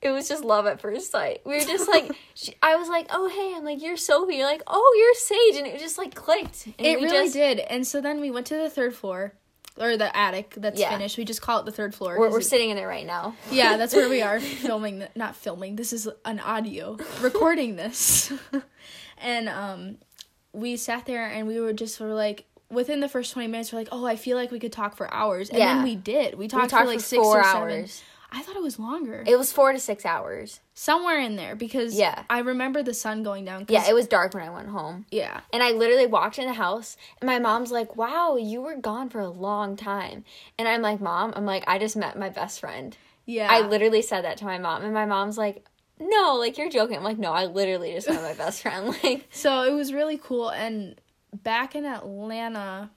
it 0.00 0.10
was 0.10 0.26
just 0.26 0.42
love 0.42 0.66
at 0.66 0.80
first 0.80 1.10
sight. 1.10 1.42
We 1.44 1.58
were 1.58 1.64
just 1.64 1.88
like, 1.88 2.10
she, 2.34 2.54
I 2.62 2.76
was 2.76 2.88
like, 2.88 3.08
"Oh 3.10 3.28
hey," 3.28 3.54
I'm 3.56 3.64
like, 3.64 3.82
"You're 3.82 3.98
Sophie," 3.98 4.36
you're 4.36 4.46
like, 4.46 4.62
"Oh 4.66 4.94
you're 4.96 5.14
Sage," 5.14 5.58
and 5.62 5.66
it 5.66 5.78
just 5.78 5.98
like 5.98 6.14
clicked. 6.14 6.66
And 6.78 6.86
It 6.86 6.98
we 6.98 7.04
really 7.04 7.26
just, 7.26 7.34
did. 7.34 7.58
And 7.58 7.86
so 7.86 8.00
then 8.00 8.20
we 8.20 8.30
went 8.30 8.46
to 8.46 8.56
the 8.56 8.70
third 8.70 8.94
floor. 8.94 9.34
Or 9.80 9.96
the 9.96 10.14
attic 10.14 10.54
that's 10.58 10.78
Yeah. 10.78 10.90
finished. 10.90 11.16
We 11.16 11.24
just 11.24 11.40
call 11.40 11.58
it 11.60 11.64
the 11.64 11.72
third 11.72 11.94
floor. 11.94 12.18
We're, 12.18 12.30
we're 12.30 12.40
it- 12.40 12.44
sitting 12.44 12.70
in 12.70 12.76
there 12.76 12.86
right 12.88 13.06
now. 13.06 13.34
Yeah, 13.50 13.76
that's 13.78 13.94
where 13.94 14.08
we 14.08 14.20
are 14.22 14.38
filming. 14.66 14.98
th- 14.98 15.10
Not 15.14 15.34
filming. 15.34 15.76
This 15.76 15.92
is 15.94 16.08
an 16.24 16.40
audio 16.40 16.98
recording 17.20 17.76
this, 17.76 18.30
and 19.18 19.48
um, 19.48 19.96
we 20.52 20.76
sat 20.76 21.06
there 21.06 21.24
and 21.26 21.46
we 21.46 21.58
were 21.60 21.72
just 21.72 21.94
sort 21.96 22.10
of 22.10 22.16
like 22.16 22.44
within 22.70 23.00
the 23.00 23.08
first 23.08 23.32
twenty 23.32 23.48
minutes, 23.48 23.72
we're 23.72 23.78
like, 23.78 23.88
oh, 23.92 24.04
I 24.06 24.16
feel 24.16 24.36
like 24.36 24.50
we 24.50 24.58
could 24.58 24.72
talk 24.72 24.96
for 24.96 25.12
hours, 25.12 25.48
and 25.48 25.58
Yeah. 25.58 25.74
then 25.74 25.84
we 25.84 25.96
did. 25.96 26.36
We 26.36 26.48
talked, 26.48 26.64
We 26.64 26.68
talked 26.68 26.82
for 26.84 26.88
like 26.90 26.98
for 27.00 27.04
six 27.04 27.22
or 27.26 27.42
seven. 27.44 27.88
I 28.34 28.42
thought 28.42 28.56
it 28.56 28.62
was 28.62 28.78
longer, 28.78 29.22
It 29.26 29.36
was 29.38 29.52
four 29.52 29.72
to 29.72 29.78
six 29.78 30.06
hours. 30.06 30.60
somewhere 30.74 31.18
in 31.20 31.36
there 31.36 31.54
because 31.54 31.94
Yeah. 31.94 32.22
I 32.30 32.38
remember 32.38 32.82
the 32.82 32.94
sun 32.94 33.22
going 33.22 33.44
down. 33.44 33.66
Yeah, 33.68 33.88
it 33.88 33.94
was 33.94 34.06
dark 34.08 34.32
when 34.34 34.42
I 34.42 34.50
went 34.50 34.68
home. 34.68 35.04
yeah, 35.10 35.40
And 35.52 35.62
I 35.62 35.72
literally 35.72 36.06
walked 36.06 36.38
in 36.38 36.46
the 36.46 36.54
house, 36.54 36.96
and 37.20 37.26
my 37.28 37.38
mom's 37.38 37.70
like, 37.70 37.94
"Wow, 37.96 38.36
you 38.36 38.62
were 38.62 38.76
gone 38.76 39.10
for 39.10 39.20
a 39.20 39.28
long 39.28 39.76
time." 39.76 40.24
And 40.58 40.66
I'm 40.66 40.80
like, 40.82 41.00
"Mom, 41.00 41.32
I'm 41.36 41.44
like, 41.46 41.64
I 41.66 41.78
just 41.78 41.96
met 41.96 42.18
my 42.18 42.30
best 42.30 42.58
friend." 42.60 42.96
yeah. 43.26 43.48
I 43.50 43.60
literally 43.60 44.02
said 44.02 44.24
that 44.24 44.38
to 44.38 44.44
my 44.44 44.58
mom, 44.58 44.82
and 44.82 44.92
my 44.94 45.04
mom's 45.06 45.36
like, 45.38 45.64
"No, 46.00 46.34
like 46.38 46.56
you're 46.58 46.70
joking." 46.70 46.96
I'm 46.96 47.04
like, 47.04 47.18
"No, 47.18 47.32
I 47.32 47.44
literally 47.46 47.92
just 47.92 48.08
met 48.08 48.22
my 48.22 48.34
best 48.34 48.62
friend." 48.62 48.96
Like, 49.04 49.28
So 49.30 49.62
it 49.62 49.72
was 49.72 49.92
really 49.92 50.16
cool. 50.18 50.48
And 50.48 51.00
back 51.32 51.74
in 51.74 51.84
Atlanta, 51.84 52.90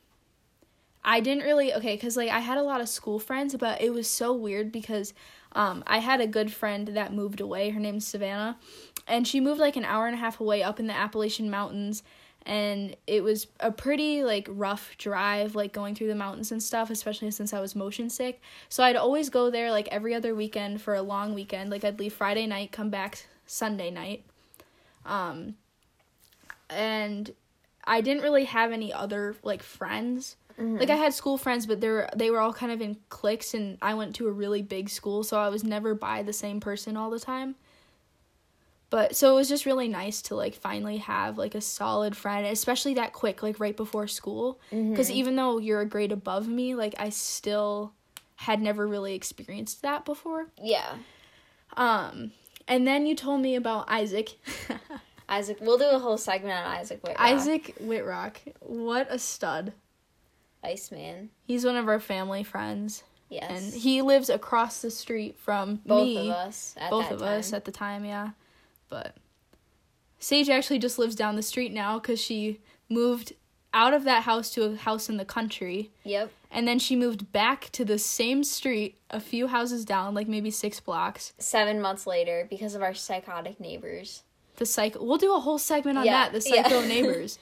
I 1.07 1.19
didn't 1.19 1.43
really 1.43 1.71
okay 1.75 1.95
because 1.95 2.17
like 2.17 2.31
I 2.31 2.39
had 2.39 2.57
a 2.57 2.63
lot 2.63 2.81
of 2.81 2.89
school 2.89 3.19
friends, 3.19 3.55
but 3.55 3.79
it 3.79 3.93
was 3.93 4.07
so 4.07 4.33
weird 4.33 4.71
because 4.71 5.13
um, 5.51 5.83
I 5.85 5.99
had 5.99 6.19
a 6.19 6.27
good 6.27 6.51
friend 6.51 6.87
that 6.89 7.13
moved 7.13 7.39
away. 7.39 7.69
Her 7.69 7.79
name's 7.79 8.07
Savannah, 8.07 8.57
and 9.07 9.27
she 9.27 9.39
moved 9.39 9.59
like 9.59 9.75
an 9.75 9.85
hour 9.85 10.07
and 10.07 10.15
a 10.15 10.19
half 10.19 10.39
away 10.39 10.63
up 10.63 10.79
in 10.79 10.87
the 10.87 10.95
Appalachian 10.95 11.49
Mountains. 11.49 12.01
And 12.47 12.95
it 13.07 13.23
was 13.23 13.47
a 13.59 13.71
pretty 13.71 14.23
like 14.23 14.47
rough 14.51 14.95
drive, 14.97 15.55
like 15.55 15.73
going 15.73 15.95
through 15.95 16.07
the 16.07 16.15
mountains 16.15 16.51
and 16.51 16.61
stuff, 16.61 16.89
especially 16.91 17.31
since 17.31 17.53
I 17.53 17.59
was 17.59 17.75
motion 17.75 18.09
sick. 18.09 18.39
So 18.69 18.83
I'd 18.83 18.95
always 18.95 19.29
go 19.29 19.49
there 19.49 19.71
like 19.71 19.87
every 19.87 20.13
other 20.13 20.35
weekend 20.35 20.81
for 20.81 20.93
a 20.93 21.01
long 21.01 21.33
weekend. 21.33 21.71
Like 21.71 21.83
I'd 21.83 21.99
leave 21.99 22.13
Friday 22.13 22.45
night, 22.45 22.71
come 22.71 22.91
back 22.91 23.25
Sunday 23.47 23.89
night. 23.89 24.23
Um, 25.07 25.55
and 26.69 27.33
I 27.83 28.01
didn't 28.01 28.23
really 28.23 28.45
have 28.45 28.71
any 28.71 28.93
other 28.93 29.35
like 29.41 29.63
friends. 29.63 30.35
Like 30.57 30.89
I 30.89 30.95
had 30.95 31.13
school 31.13 31.37
friends, 31.37 31.65
but 31.65 31.81
they 31.81 31.89
were 31.89 32.09
they 32.15 32.31
were 32.31 32.39
all 32.39 32.53
kind 32.53 32.71
of 32.71 32.81
in 32.81 32.97
cliques, 33.09 33.53
and 33.53 33.77
I 33.81 33.93
went 33.93 34.15
to 34.15 34.27
a 34.27 34.31
really 34.31 34.61
big 34.61 34.89
school, 34.89 35.23
so 35.23 35.37
I 35.37 35.49
was 35.49 35.63
never 35.63 35.93
by 35.93 36.23
the 36.23 36.31
same 36.33 36.59
person 36.61 36.95
all 36.95 37.09
the 37.09 37.19
time. 37.19 37.55
But 38.89 39.15
so 39.15 39.33
it 39.33 39.35
was 39.35 39.49
just 39.49 39.65
really 39.65 39.89
nice 39.89 40.21
to 40.23 40.35
like 40.35 40.55
finally 40.55 40.97
have 40.97 41.37
like 41.37 41.55
a 41.55 41.59
solid 41.61 42.15
friend, 42.15 42.45
especially 42.45 42.93
that 42.93 43.11
quick, 43.11 43.43
like 43.43 43.59
right 43.59 43.75
before 43.75 44.07
school. 44.07 44.59
Because 44.69 45.11
even 45.11 45.35
though 45.35 45.57
you're 45.57 45.81
a 45.81 45.85
grade 45.85 46.13
above 46.13 46.47
me, 46.47 46.75
like 46.75 46.95
I 46.97 47.09
still 47.09 47.91
had 48.37 48.61
never 48.61 48.87
really 48.87 49.13
experienced 49.15 49.81
that 49.81 50.05
before. 50.05 50.47
yeah, 50.61 50.95
Um, 51.75 52.31
and 52.67 52.87
then 52.87 53.05
you 53.05 53.15
told 53.15 53.41
me 53.41 53.55
about 53.55 53.89
Isaac. 53.89 54.37
Isaac. 55.29 55.57
We'll 55.59 55.77
do 55.77 55.89
a 55.89 55.99
whole 55.99 56.17
segment 56.17 56.53
on 56.53 56.65
Isaac 56.77 57.01
Whitrock. 57.01 57.15
Isaac 57.19 57.75
Whitrock, 57.81 58.37
what 58.59 59.07
a 59.09 59.17
stud. 59.19 59.73
Iceman. 60.65 61.29
He's 61.45 61.65
one 61.65 61.75
of 61.77 61.87
our 61.87 61.99
family 61.99 62.43
friends, 62.43 63.03
Yes, 63.29 63.49
and 63.49 63.73
he 63.73 64.01
lives 64.01 64.29
across 64.29 64.81
the 64.81 64.91
street 64.91 65.37
from 65.37 65.81
both 65.85 66.05
me. 66.05 66.29
of 66.29 66.35
us. 66.35 66.75
At 66.77 66.89
both 66.91 67.11
of 67.11 67.19
time. 67.19 67.39
us 67.39 67.53
at 67.53 67.65
the 67.65 67.71
time, 67.71 68.05
yeah. 68.05 68.31
But 68.89 69.15
Sage 70.19 70.49
actually 70.49 70.79
just 70.79 70.97
lives 70.99 71.15
down 71.15 71.35
the 71.35 71.41
street 71.41 71.71
now 71.73 71.99
because 71.99 72.19
she 72.21 72.59
moved 72.89 73.33
out 73.73 73.93
of 73.93 74.05
that 74.05 74.23
house 74.23 74.49
to 74.51 74.63
a 74.63 74.75
house 74.75 75.09
in 75.09 75.17
the 75.17 75.25
country, 75.25 75.91
Yep. 76.03 76.31
and 76.49 76.65
then 76.67 76.79
she 76.79 76.95
moved 76.95 77.31
back 77.33 77.69
to 77.73 77.83
the 77.83 77.97
same 77.99 78.43
street, 78.43 78.97
a 79.09 79.19
few 79.19 79.47
houses 79.47 79.83
down, 79.83 80.13
like 80.13 80.27
maybe 80.29 80.49
six 80.49 80.79
blocks. 80.79 81.33
Seven 81.37 81.81
months 81.81 82.07
later, 82.07 82.47
because 82.49 82.73
of 82.73 82.81
our 82.81 82.93
psychotic 82.93 83.59
neighbors. 83.59 84.23
The 84.55 84.65
psycho. 84.65 85.03
We'll 85.03 85.17
do 85.17 85.35
a 85.35 85.39
whole 85.41 85.57
segment 85.57 85.97
on 85.97 86.05
Yeah, 86.05 86.29
that. 86.29 86.41
The 86.41 86.49
yeah. 86.49 86.63
psycho 86.63 86.81
neighbors 86.87 87.37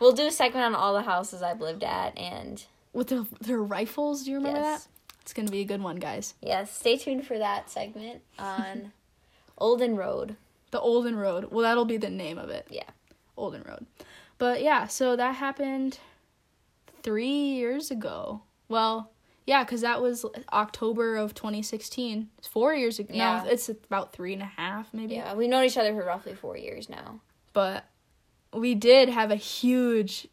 We'll 0.00 0.12
do 0.12 0.26
a 0.26 0.30
segment 0.30 0.64
on 0.64 0.74
all 0.74 0.94
the 0.94 1.02
houses 1.02 1.42
I've 1.42 1.60
lived 1.60 1.84
at, 1.84 2.16
and 2.18 2.64
with 2.92 3.08
the, 3.08 3.26
their 3.40 3.62
rifles. 3.62 4.24
Do 4.24 4.30
you 4.30 4.36
remember 4.36 4.60
yes, 4.60 4.84
that? 4.84 4.90
It's 5.22 5.32
gonna 5.32 5.50
be 5.50 5.60
a 5.60 5.64
good 5.64 5.82
one, 5.82 5.96
guys. 5.96 6.34
yes. 6.40 6.74
Stay 6.74 6.96
tuned 6.96 7.26
for 7.26 7.38
that 7.38 7.70
segment 7.70 8.22
on 8.38 8.92
Olden 9.58 9.96
Road. 9.96 10.36
The 10.70 10.80
Olden 10.80 11.16
Road. 11.16 11.50
Well, 11.50 11.62
that'll 11.62 11.84
be 11.84 11.96
the 11.96 12.10
name 12.10 12.38
of 12.38 12.50
it. 12.50 12.66
Yeah. 12.70 12.84
Olden 13.36 13.62
Road. 13.66 13.86
But 14.38 14.62
yeah, 14.62 14.86
so 14.86 15.16
that 15.16 15.36
happened 15.36 15.98
three 17.02 17.28
years 17.28 17.90
ago. 17.90 18.42
Well, 18.68 19.10
yeah, 19.46 19.64
because 19.64 19.80
that 19.80 20.02
was 20.02 20.26
October 20.52 21.16
of 21.16 21.34
2016. 21.34 22.28
It's 22.38 22.46
four 22.46 22.74
years 22.74 22.98
ago. 22.98 23.14
Yeah. 23.14 23.42
No, 23.44 23.50
it's 23.50 23.68
about 23.68 24.12
three 24.12 24.34
and 24.34 24.42
a 24.42 24.46
half, 24.46 24.92
maybe. 24.92 25.14
Yeah, 25.14 25.34
we've 25.34 25.48
known 25.48 25.64
each 25.64 25.78
other 25.78 25.94
for 25.94 26.04
roughly 26.04 26.34
four 26.34 26.56
years 26.56 26.88
now. 26.88 27.20
But 27.54 27.86
we 28.52 28.74
did 28.74 29.08
have 29.08 29.30
a 29.30 29.36
huge 29.36 30.26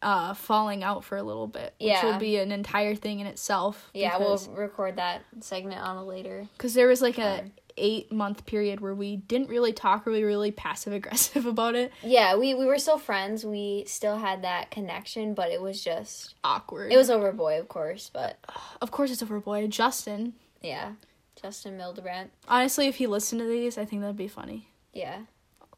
uh 0.00 0.34
falling 0.34 0.82
out 0.84 1.04
for 1.04 1.16
a 1.16 1.22
little 1.22 1.46
bit 1.46 1.74
which 1.78 1.88
Yeah. 1.88 2.04
will 2.12 2.18
be 2.18 2.36
an 2.36 2.52
entire 2.52 2.94
thing 2.94 3.20
in 3.20 3.26
itself 3.26 3.90
Yeah, 3.94 4.16
we'll 4.18 4.38
record 4.54 4.96
that 4.96 5.22
segment 5.40 5.80
on 5.80 5.96
a 5.96 6.04
later. 6.04 6.46
because 6.56 6.74
there 6.74 6.88
was 6.88 7.00
like 7.02 7.18
a 7.18 7.50
eight 7.76 8.12
month 8.12 8.44
period 8.44 8.80
where 8.80 8.94
we 8.94 9.16
didn't 9.16 9.48
really 9.48 9.72
talk 9.72 10.04
really 10.06 10.22
really 10.24 10.50
passive 10.50 10.92
aggressive 10.92 11.46
about 11.54 11.74
it 11.74 11.90
Yeah, 12.02 12.36
we 12.36 12.54
we 12.54 12.66
were 12.66 12.78
still 12.78 12.98
friends. 12.98 13.44
We 13.46 13.84
still 13.86 14.18
had 14.18 14.42
that 14.42 14.70
connection, 14.70 15.32
but 15.34 15.50
it 15.50 15.60
was 15.62 15.82
just 15.82 16.34
awkward 16.44 16.92
it 16.92 16.96
was 16.96 17.08
over 17.10 17.32
boy, 17.32 17.58
of 17.58 17.68
course. 17.68 18.10
But 18.12 18.38
of 18.82 18.90
course 18.90 19.10
it's 19.10 19.22
over 19.22 19.40
boy 19.40 19.66
justin 19.68 20.34
yeah, 20.60 20.92
Justin 21.40 21.76
Mildebrandt. 21.76 22.30
honestly 22.46 22.86
if 22.88 22.96
he 22.96 23.06
listened 23.08 23.40
to 23.40 23.46
these 23.48 23.76
i 23.78 23.84
think 23.84 24.02
that'd 24.02 24.16
be 24.16 24.28
funny 24.28 24.68
Yeah, 24.92 25.22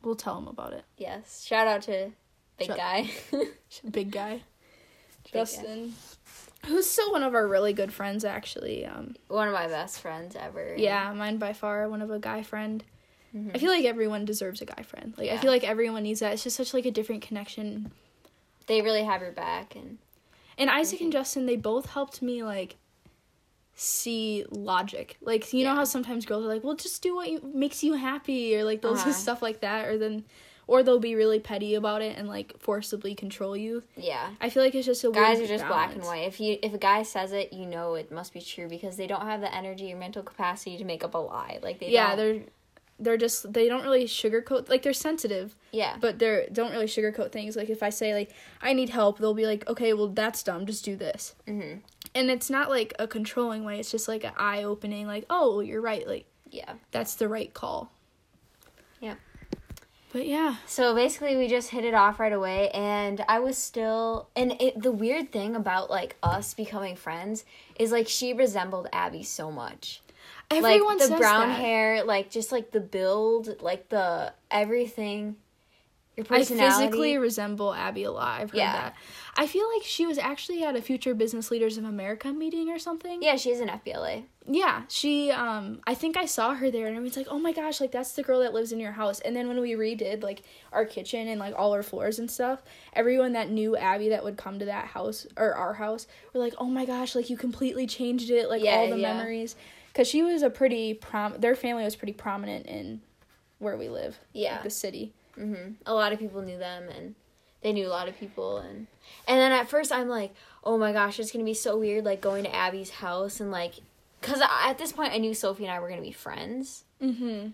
we'll 0.05 0.15
tell 0.17 0.39
him 0.39 0.49
about 0.49 0.73
it 0.73 0.85
yes. 0.97 1.45
Shout 1.47 1.67
out 1.67 1.83
to 1.83 2.11
big 2.59 2.69
Shout- 2.69 2.77
guy. 2.79 3.11
big 3.91 4.11
guy 4.11 4.37
guy. 4.37 4.43
justin 5.33 5.93
who's 6.67 6.89
still 6.89 7.13
one 7.13 7.23
of 7.23 7.35
our 7.35 7.47
really 7.47 7.73
good 7.73 7.93
friends 7.93 8.25
actually 8.25 8.85
um 8.87 9.15
One 9.29 9.49
of 9.49 9.55
my 9.55 9.67
best 9.69 10.01
friends 10.01 10.37
ever. 10.37 10.75
yeah 10.77 11.13
mine 11.13 11.39
by 11.39 11.53
far 11.53 11.89
one 11.89 12.03
of 12.03 12.11
a 12.11 12.19
guy 12.19 12.43
friend 12.43 12.85
Mhm. 13.35 13.51
i 13.55 13.59
feel 13.59 13.71
like 13.71 13.85
everyone 13.85 14.25
deserves 14.25 14.61
a 14.63 14.65
guy 14.65 14.83
friend 14.85 15.13
like 15.19 15.31
i 15.31 15.37
feel 15.39 15.51
like 15.51 15.65
everyone 15.65 16.05
needs 16.05 16.21
that 16.21 16.33
it's 16.35 16.45
just 16.45 16.57
such 16.57 16.73
like 16.73 16.87
a 16.87 16.91
different 16.93 17.23
connection 17.23 17.91
they 18.67 18.81
really 18.81 19.03
have 19.05 19.21
your 19.21 19.33
back, 19.33 19.75
and 19.77 19.99
And 20.57 20.71
Isaac 20.71 20.99
Mm-hmm. 20.99 21.05
and 21.05 21.13
Justin, 21.13 21.47
they 21.47 21.57
both 21.57 21.91
helped 21.91 22.23
me 22.23 22.43
like 22.43 22.77
see 23.75 24.45
logic. 24.51 25.17
Like 25.21 25.53
you 25.53 25.65
know 25.65 25.75
how 25.75 25.85
sometimes 25.85 26.27
girls 26.27 26.45
are 26.45 26.49
like, 26.49 26.65
"Well, 26.65 26.77
just 26.77 27.03
do 27.03 27.15
what 27.15 27.31
you, 27.31 27.41
makes 27.55 27.83
you 27.83 27.95
happy," 27.95 28.57
or 28.57 28.65
like 28.65 28.83
those 28.83 29.01
Uh-huh. 29.01 29.13
stuff 29.13 29.43
like 29.43 29.61
that, 29.61 29.87
or 29.89 29.99
then, 29.99 30.25
or 30.67 30.83
they'll 30.83 30.99
be 31.01 31.15
really 31.15 31.41
petty 31.41 31.75
about 31.75 32.01
it 32.03 32.17
and 32.17 32.29
like 32.29 32.55
forcibly 32.61 33.15
control 33.15 33.57
you. 33.57 33.83
yeah. 33.97 34.31
I 34.41 34.49
feel 34.51 34.63
like 34.63 34.75
it's 34.75 34.87
just 34.87 35.05
a 35.05 35.11
Guys 35.11 35.41
are 35.41 35.47
just 35.47 35.67
black 35.67 35.95
and 35.95 36.05
white. 36.05 36.27
If 36.27 36.41
you 36.41 36.59
if 36.63 36.73
a 36.75 36.79
guy 36.79 37.03
says 37.03 37.33
it, 37.33 37.53
you 37.53 37.67
know 37.67 37.95
it 37.95 38.11
must 38.13 38.33
be 38.33 38.41
true 38.41 38.69
because 38.69 38.97
they 38.97 39.07
don't 39.07 39.23
have 39.23 39.41
the 39.41 39.53
energy 39.55 39.93
or 39.93 39.97
mental 39.97 40.23
capacity 40.23 40.77
to 40.79 40.85
make 40.85 41.03
up 41.05 41.15
a 41.15 41.19
lie. 41.19 41.59
Like 41.63 41.81
they 41.81 41.91
Yeah, 41.91 42.15
don't. 42.15 42.17
they're 42.19 42.43
they're 43.01 43.17
just 43.17 43.53
they 43.53 43.69
don't 43.69 43.83
really 43.83 44.05
sugarcoat 44.05 44.69
like 44.69 44.83
they're 44.83 44.93
sensitive, 44.93 45.57
yeah 45.73 45.97
but 46.01 46.21
they're 46.21 46.47
don't 46.53 46.71
really 46.71 46.87
sugarcoat 46.87 47.33
things. 47.33 47.57
Like 47.57 47.69
if 47.69 47.83
I 47.83 47.91
say 47.91 48.15
like 48.15 48.31
I 48.63 48.73
need 48.73 48.91
help, 48.91 49.19
they'll 49.19 49.35
be 49.35 49.47
like, 49.47 49.69
"Okay, 49.69 49.93
well 49.95 50.07
that's 50.09 50.45
dumb. 50.45 50.65
Just 50.65 50.85
do 50.85 50.95
this." 50.95 51.35
hmm 51.47 51.79
And 52.15 52.31
it's 52.31 52.49
not 52.49 52.71
like 52.71 52.95
a 52.99 53.07
controlling 53.07 53.65
way. 53.65 53.81
It's 53.81 53.91
just 53.91 54.07
like 54.09 54.25
an 54.25 54.33
eye 54.37 54.63
opening. 54.63 55.07
Like, 55.07 55.27
"Oh, 55.29 55.61
you're 55.61 55.81
right. 55.81 56.07
Like 56.07 56.27
yeah. 56.51 56.75
that's 56.91 57.17
the 57.17 57.29
right 57.29 57.53
call." 57.53 57.91
Yep. 59.01 59.19
But 60.13 60.27
yeah. 60.29 60.57
So 60.67 60.95
basically, 60.95 61.37
we 61.37 61.49
just 61.49 61.71
hit 61.71 61.85
it 61.85 61.93
off 61.93 62.21
right 62.21 62.33
away, 62.33 62.71
and 62.71 63.25
I 63.29 63.41
was 63.41 63.59
still. 63.59 64.29
And 64.37 64.53
it, 64.61 64.81
the 64.81 64.93
weird 64.93 65.33
thing 65.33 65.57
about 65.57 65.91
like 65.91 66.17
us 66.23 66.55
becoming 66.55 66.95
friends 66.95 67.45
is 67.79 67.91
like 67.91 68.07
she 68.07 68.33
resembled 68.33 68.89
Abby 68.93 69.25
so 69.25 69.51
much. 69.51 70.03
Everyone 70.51 70.99
like 70.99 71.09
the 71.09 71.17
brown 71.17 71.49
that. 71.49 71.59
hair, 71.59 72.05
like 72.05 72.31
just 72.31 72.53
like 72.53 72.71
the 72.71 72.81
build, 72.81 73.61
like 73.61 73.89
the 73.89 74.33
everything. 74.51 75.37
Your 76.17 76.27
I 76.31 76.45
physically 76.45 77.19
resemble 77.19 77.75
Abby 77.75 78.05
a 78.05 78.13
lot. 78.13 78.41
I've 78.41 78.51
heard 78.53 78.59
Yeah. 78.59 78.73
that. 78.73 78.95
I 79.37 79.49
feel 79.49 79.69
like 79.75 79.83
she 79.83 80.07
was 80.07 80.17
actually 80.17 80.63
at 80.63 80.77
a 80.77 80.81
Future 80.81 81.13
Business 81.13 81.51
Leaders 81.51 81.77
of 81.77 81.85
America 81.85 82.33
meeting 82.33 82.71
or 82.71 82.79
something. 82.79 83.21
yeah, 83.21 83.35
she's 83.35 83.59
an 83.59 83.69
FBLA. 83.69 84.25
Yeah, 84.47 84.83
she 84.89 85.31
um 85.33 85.81
I 85.87 85.95
think 85.95 86.17
I 86.17 86.27
saw 86.27 86.55
her 86.55 86.71
there 86.71 86.87
and 86.87 86.97
I 86.97 87.01
was 87.01 87.17
like, 87.17 87.27
"Oh 87.31 87.39
my 87.39 87.51
gosh, 87.53 87.81
like 87.81 87.91
that's 87.91 88.13
the 88.13 88.23
girl 88.23 88.41
that 88.41 88.53
lives 88.55 88.71
in 88.73 88.79
your 88.79 88.93
house." 88.93 89.19
And 89.21 89.35
then 89.35 89.49
when 89.49 89.61
we 89.61 89.73
redid 89.73 90.23
like 90.23 90.43
our 90.73 90.85
kitchen 90.85 91.27
and 91.27 91.41
like 91.41 91.55
all 91.57 91.73
our 91.73 91.83
floors 91.83 92.19
and 92.21 92.31
stuff, 92.31 92.63
everyone 92.93 93.33
that 93.33 93.51
knew 93.51 93.77
Abby 93.77 94.11
that 94.11 94.23
would 94.23 94.37
come 94.37 94.59
to 94.61 94.67
that 94.67 94.85
house 94.87 95.27
or 95.37 95.55
our 95.55 95.75
house 95.75 96.07
were 96.33 96.41
like, 96.41 96.55
"Oh 96.59 96.67
my 96.67 96.85
gosh, 96.85 97.15
like 97.17 97.29
you 97.31 97.37
completely 97.37 97.87
changed 97.89 98.31
it, 98.31 98.49
like 98.49 98.63
Yeah, 98.63 98.77
all 98.77 98.89
the 98.91 98.99
yeah. 98.99 99.15
memories." 99.15 99.57
Cuz 99.95 100.07
she 100.09 100.23
was 100.23 100.43
a 100.43 100.51
pretty 100.51 100.95
prom 100.95 101.35
their 101.39 101.57
family 101.57 101.83
was 101.83 101.97
pretty 101.97 102.13
prominent 102.13 102.67
in 102.67 103.01
where 103.59 103.77
we 103.77 103.89
live, 103.89 104.19
Yeah. 104.33 104.55
like 104.55 104.63
the 104.65 104.71
city. 104.71 105.13
Hmm 105.35 105.73
A 105.87 105.95
lot 105.95 106.13
of 106.13 106.19
people 106.19 106.43
knew 106.43 106.59
them, 106.59 106.89
and 106.89 107.15
they 107.63 107.73
knew 107.73 107.87
a 107.87 107.89
lot 107.89 108.09
of 108.09 108.19
people, 108.19 108.59
and 108.59 108.87
and 109.29 109.41
then 109.41 109.53
at 109.53 109.69
first 109.69 109.93
I'm 109.93 110.09
like, 110.09 110.35
oh 110.63 110.79
my 110.79 110.93
gosh, 110.93 111.19
it's 111.21 111.33
gonna 111.33 111.45
be 111.45 111.55
so 111.55 111.77
weird, 111.79 112.05
like 112.05 112.21
going 112.21 112.45
to 112.45 112.55
Abby's 112.55 112.91
house 112.91 113.41
and 113.41 113.51
like, 113.51 113.75
cause 114.23 114.41
I, 114.43 114.71
at 114.71 114.79
this 114.79 114.93
point 114.93 115.13
I 115.13 115.19
knew 115.19 115.35
Sophie 115.35 115.65
and 115.65 115.73
I 115.73 115.81
were 115.81 115.89
gonna 115.89 116.03
be 116.03 116.13
friends, 116.13 116.85
Mhm. 117.03 117.53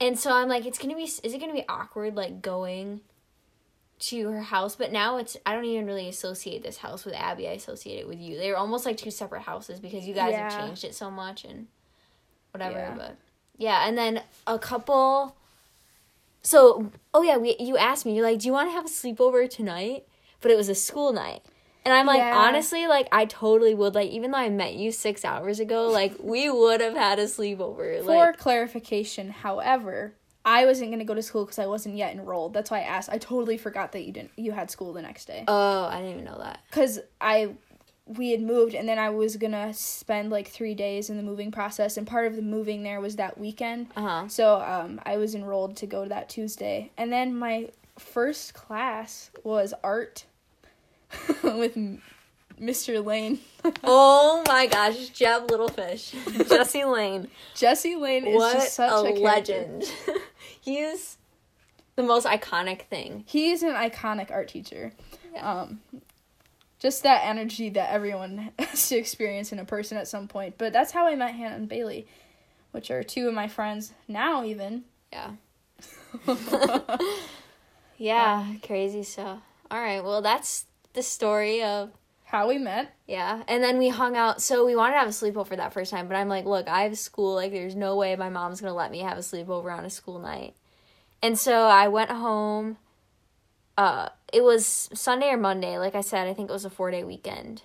and 0.00 0.18
so 0.18 0.32
I'm 0.32 0.48
like, 0.48 0.66
it's 0.66 0.78
gonna 0.78 0.96
be, 0.96 1.04
is 1.04 1.20
it 1.22 1.40
gonna 1.40 1.52
be 1.52 1.64
awkward 1.68 2.14
like 2.16 2.42
going 2.42 3.00
to 4.00 4.28
her 4.30 4.42
house? 4.42 4.76
But 4.76 4.92
now 4.92 5.16
it's, 5.18 5.36
I 5.46 5.54
don't 5.54 5.64
even 5.64 5.86
really 5.86 6.08
associate 6.08 6.62
this 6.62 6.78
house 6.78 7.04
with 7.04 7.14
Abby. 7.14 7.48
I 7.48 7.52
associate 7.52 8.00
it 8.00 8.08
with 8.08 8.18
you. 8.20 8.36
They're 8.36 8.56
almost 8.56 8.84
like 8.86 8.96
two 8.96 9.10
separate 9.12 9.42
houses 9.42 9.78
because 9.80 10.04
you 10.06 10.14
guys 10.14 10.34
have 10.34 10.52
changed 10.66 10.84
it 10.84 10.94
so 10.94 11.10
much 11.10 11.44
and 11.44 11.68
whatever. 12.50 12.78
Yeah. 12.78 12.94
But 12.96 13.16
yeah, 13.56 13.86
and 13.88 13.96
then 13.96 14.22
a 14.46 14.58
couple. 14.58 15.36
So, 16.44 16.92
oh 17.14 17.22
yeah, 17.22 17.36
we 17.38 17.56
you 17.58 17.76
asked 17.76 18.04
me, 18.06 18.14
you're 18.14 18.24
like, 18.24 18.38
do 18.38 18.46
you 18.46 18.52
want 18.52 18.68
to 18.68 18.72
have 18.72 18.84
a 18.84 18.88
sleepover 18.88 19.48
tonight? 19.50 20.04
But 20.40 20.50
it 20.50 20.56
was 20.56 20.68
a 20.68 20.74
school 20.74 21.12
night. 21.12 21.42
And 21.86 21.92
I'm 21.92 22.06
like, 22.06 22.18
Yeah. 22.18 22.36
honestly, 22.38 22.86
like 22.86 23.08
I 23.12 23.24
totally 23.24 23.74
would 23.74 23.94
like 23.94 24.10
even 24.10 24.30
though 24.30 24.38
I 24.38 24.50
met 24.50 24.74
you 24.74 24.92
6 24.92 25.24
hours 25.24 25.58
ago, 25.58 25.88
like 25.88 26.14
we 26.20 26.50
would 26.50 26.80
have 26.80 26.94
had 26.94 27.18
a 27.18 27.24
sleepover. 27.24 27.98
For 28.00 28.04
Like 28.04 28.38
clarification, 28.38 29.30
however, 29.30 30.14
I 30.46 30.66
wasn't 30.66 30.90
going 30.90 30.98
to 30.98 31.06
go 31.06 31.14
to 31.14 31.22
school 31.22 31.46
cuz 31.46 31.58
I 31.58 31.66
wasn't 31.66 31.96
yet 31.96 32.12
enrolled. 32.14 32.52
That's 32.52 32.70
why 32.70 32.80
I 32.80 32.82
asked. 32.82 33.08
I 33.10 33.16
totally 33.16 33.56
forgot 33.56 33.92
that 33.92 34.02
you 34.04 34.12
didn't 34.12 34.32
you 34.36 34.52
had 34.52 34.70
school 34.70 34.92
the 34.92 35.00
next 35.02 35.24
day. 35.24 35.44
Oh, 35.48 35.84
I 35.84 35.96
didn't 35.96 36.12
even 36.12 36.24
know 36.24 36.38
that. 36.38 36.60
because 36.70 37.00
I 37.20 37.54
we 38.06 38.30
had 38.30 38.42
moved 38.42 38.74
and 38.74 38.88
then 38.88 38.98
I 38.98 39.10
was 39.10 39.36
gonna 39.36 39.72
spend 39.72 40.30
like 40.30 40.48
three 40.48 40.74
days 40.74 41.08
in 41.08 41.16
the 41.16 41.22
moving 41.22 41.50
process 41.50 41.96
and 41.96 42.06
part 42.06 42.26
of 42.26 42.36
the 42.36 42.42
moving 42.42 42.82
there 42.82 43.00
was 43.00 43.16
that 43.16 43.38
weekend. 43.38 43.88
Uh-huh. 43.96 44.28
So 44.28 44.60
um, 44.60 45.00
I 45.06 45.16
was 45.16 45.34
enrolled 45.34 45.76
to 45.78 45.86
go 45.86 46.02
to 46.02 46.08
that 46.10 46.28
Tuesday 46.28 46.90
and 46.98 47.12
then 47.12 47.34
my 47.34 47.70
first 47.98 48.52
class 48.52 49.30
was 49.42 49.72
art 49.82 50.26
with 51.42 51.76
Mr. 52.60 53.04
Lane. 53.04 53.40
Oh 53.82 54.42
my 54.46 54.66
gosh, 54.66 55.08
Jeb 55.08 55.50
Littlefish. 55.50 56.10
Jesse 56.50 56.84
Lane. 56.84 57.28
Jesse 57.54 57.96
Lane 57.96 58.26
is 58.26 58.36
what 58.36 58.52
just 58.52 58.74
such 58.74 58.90
a, 58.90 59.08
a, 59.08 59.16
legend. 59.18 59.84
He's 60.60 61.16
the 61.96 62.02
most 62.02 62.26
iconic 62.26 62.82
thing. 62.82 63.24
He's 63.26 63.62
an 63.62 63.72
iconic 63.72 64.30
art 64.30 64.48
teacher. 64.48 64.92
Yeah. 65.32 65.62
Um, 65.62 65.80
just 66.84 67.02
that 67.02 67.22
energy 67.24 67.70
that 67.70 67.90
everyone 67.90 68.52
has 68.58 68.88
to 68.90 68.96
experience 68.96 69.52
in 69.52 69.58
a 69.58 69.64
person 69.64 69.96
at 69.96 70.06
some 70.06 70.28
point. 70.28 70.58
But 70.58 70.74
that's 70.74 70.92
how 70.92 71.06
I 71.06 71.16
met 71.16 71.34
Hannah 71.34 71.56
and 71.56 71.68
Bailey, 71.68 72.06
which 72.72 72.90
are 72.90 73.02
two 73.02 73.26
of 73.26 73.32
my 73.32 73.48
friends 73.48 73.94
now, 74.06 74.44
even. 74.44 74.84
Yeah. 75.10 75.30
Yeah, 77.96 78.54
crazy 78.62 79.02
stuff. 79.02 79.40
All 79.70 79.80
right, 79.80 80.02
well, 80.02 80.20
that's 80.20 80.66
the 80.94 81.02
story 81.02 81.62
of 81.62 81.90
how 82.24 82.48
we 82.48 82.58
met. 82.58 82.92
yeah, 83.06 83.44
and 83.46 83.62
then 83.62 83.78
we 83.78 83.88
hung 83.88 84.16
out. 84.16 84.42
So 84.42 84.66
we 84.66 84.74
wanted 84.76 84.94
to 84.94 84.98
have 84.98 85.08
a 85.08 85.12
sleepover 85.12 85.56
that 85.56 85.72
first 85.72 85.90
time, 85.90 86.08
but 86.08 86.16
I'm 86.16 86.28
like, 86.28 86.44
look, 86.44 86.68
I 86.68 86.82
have 86.82 86.98
school. 86.98 87.34
Like, 87.36 87.52
there's 87.52 87.76
no 87.76 87.96
way 87.96 88.14
my 88.16 88.28
mom's 88.28 88.60
gonna 88.60 88.74
let 88.74 88.90
me 88.90 88.98
have 89.00 89.16
a 89.16 89.20
sleepover 89.20 89.72
on 89.72 89.84
a 89.84 89.90
school 89.90 90.18
night. 90.18 90.54
And 91.22 91.38
so 91.38 91.62
I 91.62 91.88
went 91.88 92.10
home. 92.10 92.76
Uh, 93.76 94.08
it 94.32 94.42
was 94.42 94.88
Sunday 94.94 95.28
or 95.30 95.36
Monday. 95.36 95.78
Like 95.78 95.94
I 95.94 96.00
said, 96.00 96.28
I 96.28 96.34
think 96.34 96.50
it 96.50 96.52
was 96.52 96.64
a 96.64 96.70
four 96.70 96.90
day 96.90 97.04
weekend 97.04 97.62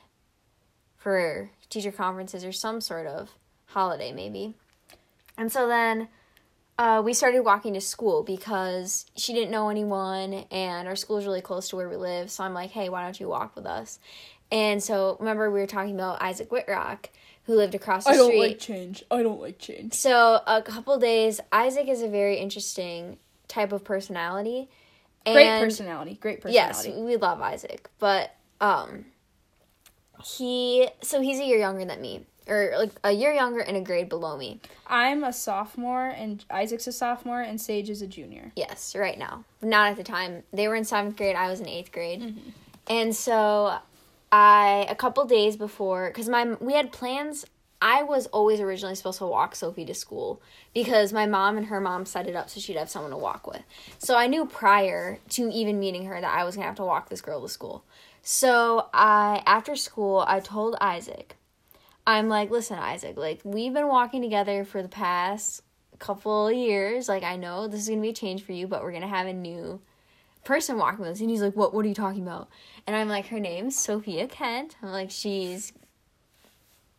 for 0.98 1.52
teacher 1.70 1.92
conferences 1.92 2.44
or 2.44 2.52
some 2.52 2.82
sort 2.82 3.08
of 3.08 3.32
holiday, 3.68 4.12
maybe. 4.12 4.56
And 5.38 5.52
so 5.52 5.68
then 5.68 6.10
uh, 6.78 7.02
we 7.04 7.14
started 7.14 7.42
walking 7.42 7.74
to 7.74 7.82
school 7.82 8.24
because 8.24 9.06
she 9.16 9.34
didn't 9.34 9.52
know 9.52 9.70
anyone 9.70 10.46
and 10.52 10.88
our 10.88 10.96
school 10.96 11.18
is 11.18 11.26
really 11.26 11.42
close 11.42 11.70
to 11.70 11.76
where 11.76 11.90
we 11.90 11.96
live. 11.96 12.32
So 12.32 12.44
I'm 12.44 12.54
like, 12.54 12.72
hey, 12.72 12.90
why 12.90 13.04
don't 13.04 13.20
you 13.20 13.28
walk 13.28 13.56
with 13.56 13.66
us? 13.66 14.00
And 14.52 14.82
so 14.82 15.16
remember, 15.20 15.52
we 15.52 15.60
were 15.60 15.68
talking 15.68 15.94
about 15.94 16.22
Isaac 16.22 16.50
Whitrock, 16.50 17.06
who 17.44 17.56
lived 17.56 17.76
across 17.76 18.06
the 18.06 18.14
street. 18.14 18.16
I 18.16 18.18
don't 18.18 18.32
street. 18.32 18.40
like 18.40 18.60
change. 18.60 19.04
I 19.12 19.24
don't 19.24 19.42
like 19.42 19.60
change. 19.60 19.94
So 19.94 20.42
a 20.48 20.62
couple 20.62 20.98
days, 20.98 21.40
Isaac 21.52 21.88
is 21.88 22.02
a 22.02 22.08
very 22.08 22.38
interesting 22.38 23.18
type 23.48 23.72
of 23.72 23.84
personality. 23.84 24.70
Great 25.34 25.48
And- 25.48 25.64
personality. 25.64 26.18
Great 26.22 26.42
personality. 26.42 26.90
Yes, 26.90 26.98
we 27.00 27.16
love 27.18 27.42
Isaac, 27.42 27.90
but 28.00 28.36
um, 28.62 29.06
he 30.24 30.88
so 31.02 31.22
he's 31.22 31.40
a 31.40 31.46
year 31.46 31.58
younger 31.60 31.86
than 31.86 32.02
me, 32.02 32.26
or 32.48 32.74
like 32.78 32.92
a 33.04 33.12
year 33.12 33.32
younger 33.34 33.62
and 33.62 33.78
a 33.78 33.82
grade 33.82 34.10
below 34.10 34.38
me. 34.38 34.60
I'm 34.88 35.24
a 35.24 35.32
sophomore, 35.32 36.08
and 36.08 36.44
Isaac's 36.50 36.88
a 36.88 36.92
sophomore, 36.92 37.42
and 37.42 37.60
Sage 37.60 37.90
is 37.90 38.02
a 38.02 38.08
junior. 38.08 38.52
Yes, 38.56 38.96
right 38.96 39.18
now. 39.18 39.46
Not 39.62 39.92
at 39.92 39.98
the 39.98 40.04
time. 40.04 40.44
They 40.52 40.68
were 40.68 40.76
in 40.76 40.84
seventh 40.86 41.16
grade. 41.16 41.36
I 41.36 41.50
was 41.50 41.60
in 41.60 41.68
eighth 41.70 41.92
grade, 41.92 42.22
Mm-hmm. 42.22 42.50
and 42.88 43.16
so 43.16 43.78
I 44.32 44.86
a 44.90 44.96
couple 44.96 45.24
days 45.26 45.56
before 45.56 46.08
because 46.10 46.28
my 46.30 46.46
we 46.60 46.74
had 46.74 46.92
plans. 46.92 47.46
I 47.82 48.04
was 48.04 48.28
always 48.28 48.60
originally 48.60 48.96
supposed 48.96 49.20
to 49.20 49.26
walk 49.26 49.56
Sophie 49.56 49.86
to 49.86 49.94
school 49.94 50.42
because 50.74 51.14
my 51.14 51.26
mom 51.26 51.58
and 51.58 51.68
her 51.68 51.80
mom 51.80 52.06
set 52.06 52.28
it 52.28 52.36
up 52.36 52.50
so 52.50 52.60
she'd 52.60 52.76
have 52.76 52.90
someone 52.90 53.12
to 53.12 53.18
walk 53.18 53.48
with. 53.48 53.62
So 53.98 54.18
I 54.18 54.28
knew 54.28 54.46
prior 54.46 55.20
to 55.30 55.50
even 55.50 55.80
meeting 55.80 56.06
her 56.06 56.20
that 56.20 56.38
I 56.38 56.44
was 56.44 56.56
gonna 56.56 56.68
have 56.68 56.76
to 56.76 56.84
walk 56.84 57.10
this 57.10 57.22
girl 57.22 57.42
to 57.42 57.50
school. 57.50 57.86
So 58.22 58.90
I 58.94 59.44
after 59.46 59.76
school 59.78 60.26
I 60.28 60.42
told 60.42 60.76
Isaac, 60.82 61.38
I'm 62.06 62.28
like, 62.28 62.50
listen, 62.50 62.78
Isaac, 62.78 63.16
like 63.16 63.40
we've 63.46 63.74
been 63.74 63.88
walking 63.88 64.22
together 64.22 64.66
for 64.66 64.82
the 64.82 64.90
past 64.90 65.64
couple 66.00 66.48
of 66.48 66.56
years. 66.56 67.08
Like 67.08 67.24
I 67.24 67.38
know 67.38 67.68
this 67.68 67.82
is 67.82 67.90
gonna 67.90 68.02
be 68.02 68.10
a 68.10 68.14
change 68.14 68.44
for 68.44 68.52
you, 68.52 68.68
but 68.68 68.84
we're 68.84 68.92
gonna 68.92 69.08
have 69.08 69.28
a 69.28 69.34
new 69.34 69.80
person 70.44 70.78
walking 70.78 71.00
with 71.00 71.10
us. 71.10 71.22
And 71.22 71.30
he's 71.30 71.42
like, 71.42 71.56
What 71.56 71.74
what 71.74 71.86
are 71.86 71.90
you 71.90 71.96
talking 71.96 72.24
about? 72.24 72.50
And 72.86 72.96
I'm 72.96 73.08
like, 73.08 73.28
Her 73.28 73.40
name's 73.40 73.78
Sophia 73.78 74.28
Kent. 74.28 74.76
I'm 74.82 74.92
like, 74.92 75.12
she's 75.12 75.72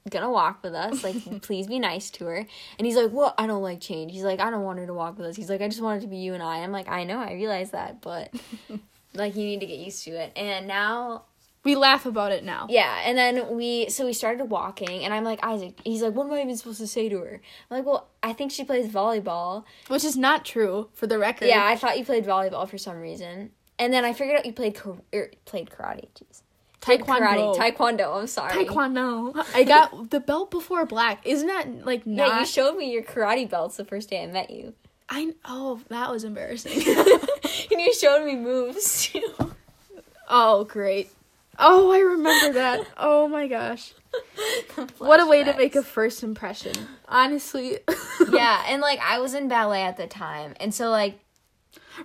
gonna 0.09 0.31
walk 0.31 0.63
with 0.63 0.75
us. 0.75 1.05
Like, 1.05 1.43
please 1.43 1.67
be 1.67 1.79
nice 1.79 2.11
to 2.13 2.25
her. 2.27 2.37
And 2.79 2.87
he's 2.87 2.97
like, 2.97 3.11
What? 3.11 3.35
I 3.39 3.47
don't 3.47 3.63
like 3.63 3.81
change. 3.81 4.13
He's 4.13 4.23
like, 4.25 4.41
I 4.41 4.51
don't 4.51 4.63
want 4.63 4.79
her 4.79 4.87
to 4.87 4.95
walk 4.95 5.19
with 5.19 5.27
us. 5.27 5.37
He's 5.37 5.51
like, 5.51 5.61
I 5.61 5.69
just 5.69 5.83
want 5.83 5.99
it 5.99 6.03
to 6.03 6.09
be 6.11 6.17
you 6.17 6.35
and 6.35 6.43
I. 6.43 6.59
I'm 6.59 6.73
like, 6.73 6.89
I 6.89 7.05
know, 7.05 7.19
I 7.19 7.35
realize 7.35 7.73
that, 7.73 8.01
but 8.01 8.33
like 9.15 9.37
you 9.37 9.45
need 9.45 9.61
to 9.61 9.67
get 9.67 9.79
used 9.79 10.05
to 10.05 10.13
it. 10.13 10.33
And 10.37 10.67
now 10.67 11.25
We 11.63 11.77
laugh 11.77 12.07
about 12.07 12.33
it 12.33 12.43
now. 12.45 12.67
yeah, 12.71 13.03
and 13.05 13.19
then 13.19 13.55
we 13.57 13.91
so 13.91 14.07
we 14.07 14.13
started 14.15 14.45
walking, 14.47 15.05
and 15.05 15.13
I'm 15.13 15.25
like 15.25 15.41
Isaac. 15.45 15.75
He's 15.85 16.01
like, 16.03 16.15
"What 16.15 16.27
am 16.27 16.33
I 16.33 16.41
even 16.41 16.57
supposed 16.57 16.81
to 16.81 16.87
say 16.87 17.09
to 17.11 17.19
her?" 17.19 17.41
I'm 17.71 17.77
like, 17.77 17.85
"Well, 17.87 18.09
I 18.23 18.33
think 18.33 18.51
she 18.51 18.65
plays 18.65 18.89
volleyball." 18.89 19.65
Which 19.89 20.05
is 20.05 20.17
not 20.17 20.45
true, 20.47 20.89
for 20.95 21.07
the 21.07 21.19
record. 21.19 21.49
Yeah, 21.49 21.65
I 21.67 21.77
thought 21.77 21.99
you 21.99 22.05
played 22.07 22.25
volleyball 22.25 22.67
for 22.67 22.79
some 22.79 22.97
reason, 22.99 23.51
and 23.79 23.93
then 23.93 24.07
I 24.07 24.15
figured 24.15 24.39
out 24.39 24.47
you 24.47 24.55
played 24.55 24.75
kar- 24.75 25.03
er, 25.15 25.31
played 25.45 25.69
karate. 25.69 26.09
Jeez, 26.17 26.41
Taekwondo. 26.81 27.55
Karate, 27.55 27.77
taekwondo. 27.77 28.21
I'm 28.21 28.27
sorry. 28.27 28.53
Taekwondo. 28.53 29.45
I 29.55 29.65
got 29.65 30.11
the 30.11 30.21
belt 30.21 30.51
before 30.51 30.87
black. 30.87 31.27
Isn't 31.27 31.49
that 31.49 31.85
like 31.85 32.07
not? 32.07 32.29
Yeah, 32.29 32.41
you 32.41 32.47
showed 32.47 32.77
me 32.77 32.93
your 32.93 33.03
karate 33.03 33.49
belts 33.49 33.77
the 33.77 33.85
first 33.85 34.09
day 34.11 34.23
I 34.23 34.27
met 34.27 34.51
you, 34.51 34.75
I 35.11 35.35
oh 35.45 35.81
that 35.89 36.11
was 36.11 36.25
embarrassing. 36.25 36.73
and 36.73 36.81
you 37.71 37.93
showed 37.93 38.25
me 38.25 38.37
moves 38.37 39.07
too. 39.07 39.53
oh 40.29 40.65
great. 40.65 41.11
Oh, 41.59 41.93
I 41.93 41.99
remember 41.99 42.55
that. 42.55 42.87
Oh 42.97 43.29
my 43.29 43.47
gosh. 43.47 43.93
What 44.97 45.21
a 45.21 45.27
way 45.27 45.45
to 45.45 45.55
make 45.57 45.77
a 45.77 45.83
first 45.83 46.23
impression. 46.23 46.73
Honestly. 47.07 47.79
yeah, 48.31 48.65
and 48.69 48.81
like 48.81 48.99
I 49.01 49.19
was 49.19 49.35
in 49.35 49.49
ballet 49.49 49.83
at 49.83 49.99
the 49.99 50.07
time, 50.07 50.55
and 50.59 50.75
so 50.75 50.89
like 50.89 51.19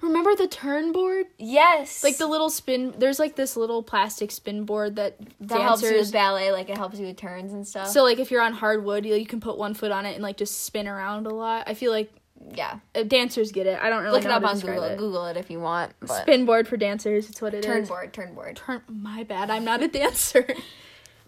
Remember 0.02 0.36
the 0.36 0.48
turn 0.48 0.92
board? 0.92 1.26
yes, 1.38 2.04
Like 2.04 2.18
the 2.18 2.28
little 2.28 2.50
spin 2.50 2.94
there's 2.98 3.20
like 3.20 3.36
this 3.36 3.56
little 3.56 3.84
plastic 3.84 4.32
spin 4.32 4.64
board 4.66 4.96
that, 4.96 5.18
that 5.42 5.62
helps 5.62 5.82
you 5.82 5.90
dancers 5.90 6.08
with 6.08 6.14
ballet, 6.14 6.52
like 6.52 6.70
it 6.70 6.78
helps 6.78 7.00
you 7.00 7.06
with 7.08 7.18
turns 7.18 7.54
and 7.54 7.68
stuff. 7.68 7.88
So 7.90 8.04
like 8.04 8.20
if 8.20 8.32
you're 8.32 8.42
on 8.42 8.54
hardwood, 8.54 9.06
you, 9.06 9.16
you 9.16 9.26
can 9.26 9.40
put 9.40 9.58
one 9.58 9.74
foot 9.74 9.92
on 9.92 10.06
it 10.06 10.14
and 10.16 10.24
like 10.24 10.38
just 10.38 10.64
spin 10.66 10.88
around 10.88 11.28
a 11.28 11.34
lot. 11.34 11.66
I 11.68 11.74
feel 11.74 11.92
like 11.92 12.12
yeah, 12.54 12.80
uh, 12.94 13.04
dancers 13.04 13.52
get 13.52 13.66
it. 13.66 13.80
I 13.82 13.90
don't 13.90 14.04
really 14.04 14.18
look 14.18 14.26
it 14.26 14.32
up 14.32 14.44
on 14.44 14.60
Google. 14.60 14.84
it. 14.84 14.98
Google 14.98 15.26
it 15.28 15.38
if 15.38 15.50
you 15.50 15.60
want. 15.60 15.94
But 16.00 16.22
Spin 16.24 16.46
board 16.46 16.68
for 16.68 16.78
dancers. 16.78 17.30
It's 17.30 17.42
what 17.42 17.54
it 17.54 17.60
is. 17.60 17.66
turn 17.66 17.86
board, 17.86 18.14
turn 18.14 18.34
board. 18.34 18.56
Turn. 18.58 18.82
My 18.88 19.24
bad. 19.24 19.50
I'm 19.50 19.64
not 19.66 19.82
a 19.82 19.88
dancer. 20.00 20.46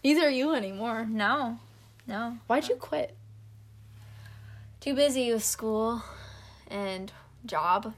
Neither 0.03 0.27
are 0.27 0.29
you 0.29 0.53
anymore. 0.53 1.07
No, 1.09 1.59
no. 2.05 2.37
Why'd 2.47 2.67
you 2.67 2.75
quit? 2.75 3.15
Too 4.79 4.93
busy 4.93 5.31
with 5.33 5.43
school 5.43 6.03
and 6.67 7.11
job. 7.45 7.93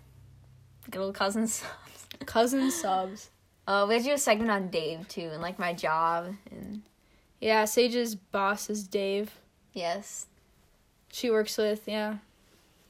Good 0.89 1.02
old 1.02 1.15
cousins. 1.15 1.63
cousin 2.25 2.71
subs. 2.71 3.30
Uh, 3.67 3.86
we 3.88 3.93
have 3.93 4.04
to 4.04 4.10
do 4.10 4.15
a 4.15 4.17
segment 4.17 4.49
on 4.49 4.69
Dave 4.69 5.08
too, 5.08 5.30
and 5.32 5.41
like 5.41 5.60
my 5.60 5.73
job, 5.73 6.34
and 6.52 6.82
Yeah, 7.39 7.65
Sage's 7.65 8.15
boss 8.15 8.69
is 8.69 8.84
Dave. 8.88 9.32
yes, 9.73 10.25
She 11.12 11.30
works 11.30 11.58
with 11.58 11.88
yeah. 11.88 12.17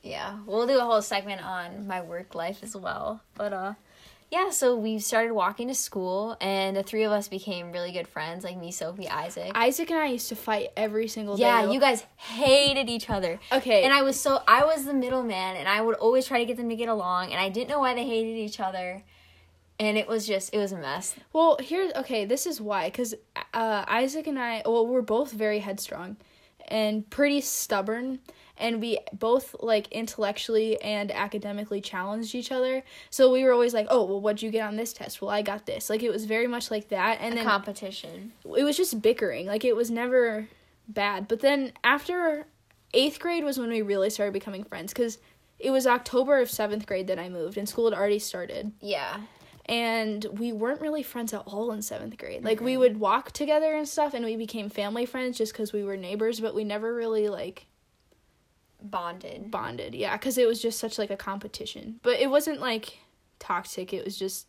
yeah, 0.02 0.40
we'll 0.46 0.68
do 0.68 0.78
a 0.80 0.84
whole 0.86 1.02
segment 1.02 1.44
on 1.44 1.86
my 1.88 2.02
work 2.02 2.34
life 2.36 2.64
as 2.64 2.76
well. 2.76 3.22
But 3.36 3.52
uh, 3.54 3.74
yeah, 4.32 4.52
so 4.52 4.76
we 4.76 5.00
started 5.00 5.34
walking 5.34 5.70
to 5.70 5.74
school, 5.74 6.38
and 6.40 6.78
the 6.78 6.84
three 6.84 7.04
of 7.04 7.12
us 7.12 7.28
became 7.28 7.72
really 7.72 7.92
good 7.92 8.08
friends, 8.08 8.44
like 8.44 8.58
me, 8.58 8.72
Sophie, 8.72 9.10
Isaac. 9.10 9.52
Isaac 9.56 9.90
and 9.90 10.00
I 10.00 10.08
used 10.08 10.30
to 10.30 10.36
fight 10.36 10.70
every 10.78 11.08
single 11.08 11.36
day. 11.36 11.44
yeah, 11.44 11.72
you 11.72 11.80
guys 11.80 12.06
hated 12.16 12.90
each 12.90 13.10
other. 13.10 13.40
Okay. 13.52 13.84
And 13.84 13.92
I 13.92 14.04
was 14.04 14.20
so 14.20 14.44
I 14.48 14.66
was 14.66 14.86
the 14.86 14.94
middleman, 14.94 15.56
and 15.56 15.68
I 15.68 15.82
would 15.82 15.96
always 15.96 16.28
try 16.28 16.40
to 16.40 16.46
get 16.46 16.58
them 16.58 16.70
to 16.70 16.76
get 16.76 16.90
along, 16.90 17.32
and 17.32 17.42
I 17.42 17.50
didn't 17.50 17.70
know 17.70 17.80
why 17.80 17.96
they 17.96 18.06
hated 18.06 18.38
each 18.38 18.60
other, 18.60 19.04
and 19.80 19.98
it 19.98 20.08
was 20.08 20.28
just 20.28 20.54
it 20.54 20.60
was 20.60 20.72
a 20.74 20.78
mess. 20.78 21.16
Well, 21.34 21.58
here, 21.60 21.92
okay, 21.96 22.26
this 22.26 22.46
is 22.46 22.62
why. 22.62 22.90
Because 22.90 23.16
uh, 23.54 23.86
Isaac 23.88 24.28
and 24.28 24.38
I, 24.38 24.62
well, 24.64 24.86
we're 24.86 25.02
both 25.02 25.32
very 25.32 25.60
headstrong 25.60 26.18
and 26.68 27.10
pretty 27.10 27.42
stubborn. 27.42 28.20
And 28.60 28.82
we 28.82 29.00
both, 29.14 29.56
like, 29.62 29.88
intellectually 29.92 30.82
and 30.82 31.12
academically 31.12 31.82
challenged 31.82 32.36
each 32.36 32.52
other. 32.52 32.84
So 33.10 33.32
we 33.32 33.44
were 33.44 33.54
always 33.54 33.74
like, 33.74 33.88
oh, 33.90 34.04
well, 34.04 34.20
what'd 34.22 34.42
you 34.42 34.52
get 34.52 34.68
on 34.68 34.76
this 34.76 34.94
test? 34.94 35.22
Well, 35.22 35.32
I 35.32 35.42
got 35.42 35.66
this. 35.66 35.90
Like, 35.90 36.04
it 36.04 36.10
was 36.12 36.26
very 36.26 36.48
much 36.48 36.70
like 36.70 36.90
that. 36.90 37.20
And 37.22 37.38
then 37.38 37.46
Competition. 37.46 38.34
it 38.58 38.64
was 38.64 38.76
just 38.78 39.02
bickering. 39.02 39.46
Like, 39.48 39.64
it 39.64 39.76
was 39.76 39.90
never 39.90 40.48
bad. 40.88 41.28
But 41.28 41.40
then 41.40 41.72
after 41.84 42.46
eighth 42.94 43.20
grade 43.20 43.44
was 43.44 43.58
when 43.58 43.70
we 43.70 43.82
really 43.82 44.10
started 44.10 44.34
becoming 44.34 44.64
friends. 44.64 44.92
Because 44.94 45.20
it 45.60 45.72
was 45.72 45.86
October 45.88 46.40
of 46.40 46.50
seventh 46.50 46.86
grade 46.86 47.08
that 47.08 47.20
I 47.20 47.30
moved, 47.30 47.58
and 47.58 47.68
school 47.68 47.90
had 47.90 47.98
already 47.98 48.20
started 48.20 48.72
Yeah. 48.82 49.22
and 49.66 50.26
we 50.32 50.52
weren't 50.52 50.82
really 50.82 51.04
friends 51.04 51.34
at 51.34 51.44
all 51.46 51.72
in 51.72 51.82
seventh 51.82 52.18
grade. 52.18 52.44
Like 52.44 52.60
we 52.62 52.76
would 52.78 53.00
walk 53.00 53.32
together 53.32 53.76
and 53.76 53.88
stuff, 53.88 54.14
and 54.14 54.24
we 54.26 54.36
became 54.36 54.70
family 54.70 55.06
friends 55.06 55.38
just 55.38 55.52
because 55.54 55.72
we 55.74 55.84
were 55.84 55.98
neighbors. 55.98 56.40
But 56.40 56.56
we 56.56 56.64
never 56.64 56.94
really 56.94 57.28
like 57.30 57.66
Bonded. 58.82 59.52
bonded. 59.52 59.94
Yeah, 59.96 60.16
because 60.18 60.38
it 60.38 60.48
was 60.48 60.62
just 60.62 60.80
such 60.80 60.98
like 60.98 61.10
a 61.12 61.18
competition. 61.18 62.00
But 62.04 62.20
it 62.20 62.30
wasn't 62.30 62.60
like 62.62 63.00
toxic. 63.40 63.94
It 63.94 64.06
was 64.06 64.18
just 64.18 64.48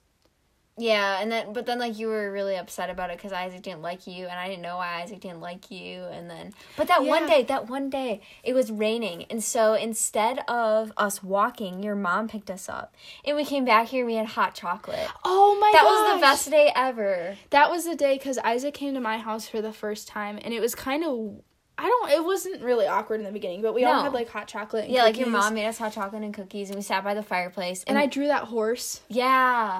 Yeah, 0.78 1.20
and 1.20 1.30
then 1.30 1.52
but 1.52 1.66
then 1.66 1.78
like 1.78 1.98
you 1.98 2.06
were 2.06 2.30
really 2.32 2.56
upset 2.56 2.88
about 2.90 3.10
it 3.10 3.18
because 3.18 3.32
Isaac 3.32 3.60
didn't 3.62 3.82
like 3.82 4.06
you, 4.06 4.26
and 4.26 4.38
I 4.38 4.48
didn't 4.48 4.62
know 4.62 4.76
why 4.76 5.02
Isaac 5.02 5.20
didn't 5.20 5.40
like 5.40 5.70
you, 5.70 6.04
and 6.04 6.30
then 6.30 6.54
but 6.76 6.88
that 6.88 7.04
one 7.04 7.26
day, 7.26 7.42
that 7.42 7.68
one 7.68 7.90
day, 7.90 8.22
it 8.42 8.54
was 8.54 8.70
raining, 8.70 9.24
and 9.24 9.42
so 9.44 9.74
instead 9.74 10.38
of 10.48 10.92
us 10.96 11.22
walking, 11.22 11.82
your 11.82 11.96
mom 11.96 12.28
picked 12.28 12.50
us 12.50 12.68
up, 12.68 12.94
and 13.26 13.36
we 13.36 13.44
came 13.44 13.64
back 13.66 13.88
here. 13.88 14.02
and 14.02 14.06
We 14.06 14.14
had 14.14 14.26
hot 14.28 14.54
chocolate. 14.54 15.08
oh 15.24 15.58
my. 15.60 15.70
God, 15.72 15.78
that 15.78 15.84
was 15.84 16.14
the 16.14 16.20
best 16.20 16.50
day 16.50 16.72
ever. 16.74 17.36
That 17.50 17.70
was 17.70 17.84
the 17.84 17.96
day 17.96 18.16
because 18.16 18.38
Isaac 18.38 18.72
came 18.74 18.94
to 18.94 19.00
my 19.00 19.18
house 19.18 19.46
for 19.48 19.60
the 19.60 19.72
first 19.72 20.08
time, 20.08 20.38
and 20.42 20.54
it 20.54 20.60
was 20.60 20.74
kind 20.74 21.04
of. 21.04 21.42
I 21.82 21.86
don't. 21.86 22.10
It 22.10 22.24
wasn't 22.24 22.62
really 22.62 22.86
awkward 22.86 23.20
in 23.20 23.24
the 23.26 23.32
beginning, 23.32 23.62
but 23.62 23.72
we 23.74 23.84
all 23.84 24.02
had 24.02 24.12
like 24.12 24.28
hot 24.28 24.46
chocolate. 24.46 24.84
And 24.84 24.92
Yeah, 24.92 25.04
like 25.04 25.18
your 25.18 25.28
mom 25.28 25.54
made 25.54 25.66
us 25.66 25.78
hot 25.78 25.92
chocolate 25.92 26.22
and 26.22 26.34
cookies, 26.34 26.68
and 26.68 26.76
we 26.76 26.82
sat 26.82 27.02
by 27.02 27.14
the 27.14 27.22
fireplace. 27.22 27.82
And 27.84 27.96
I 27.98 28.06
drew 28.06 28.26
that 28.26 28.44
horse. 28.44 29.00
yeah, 29.08 29.78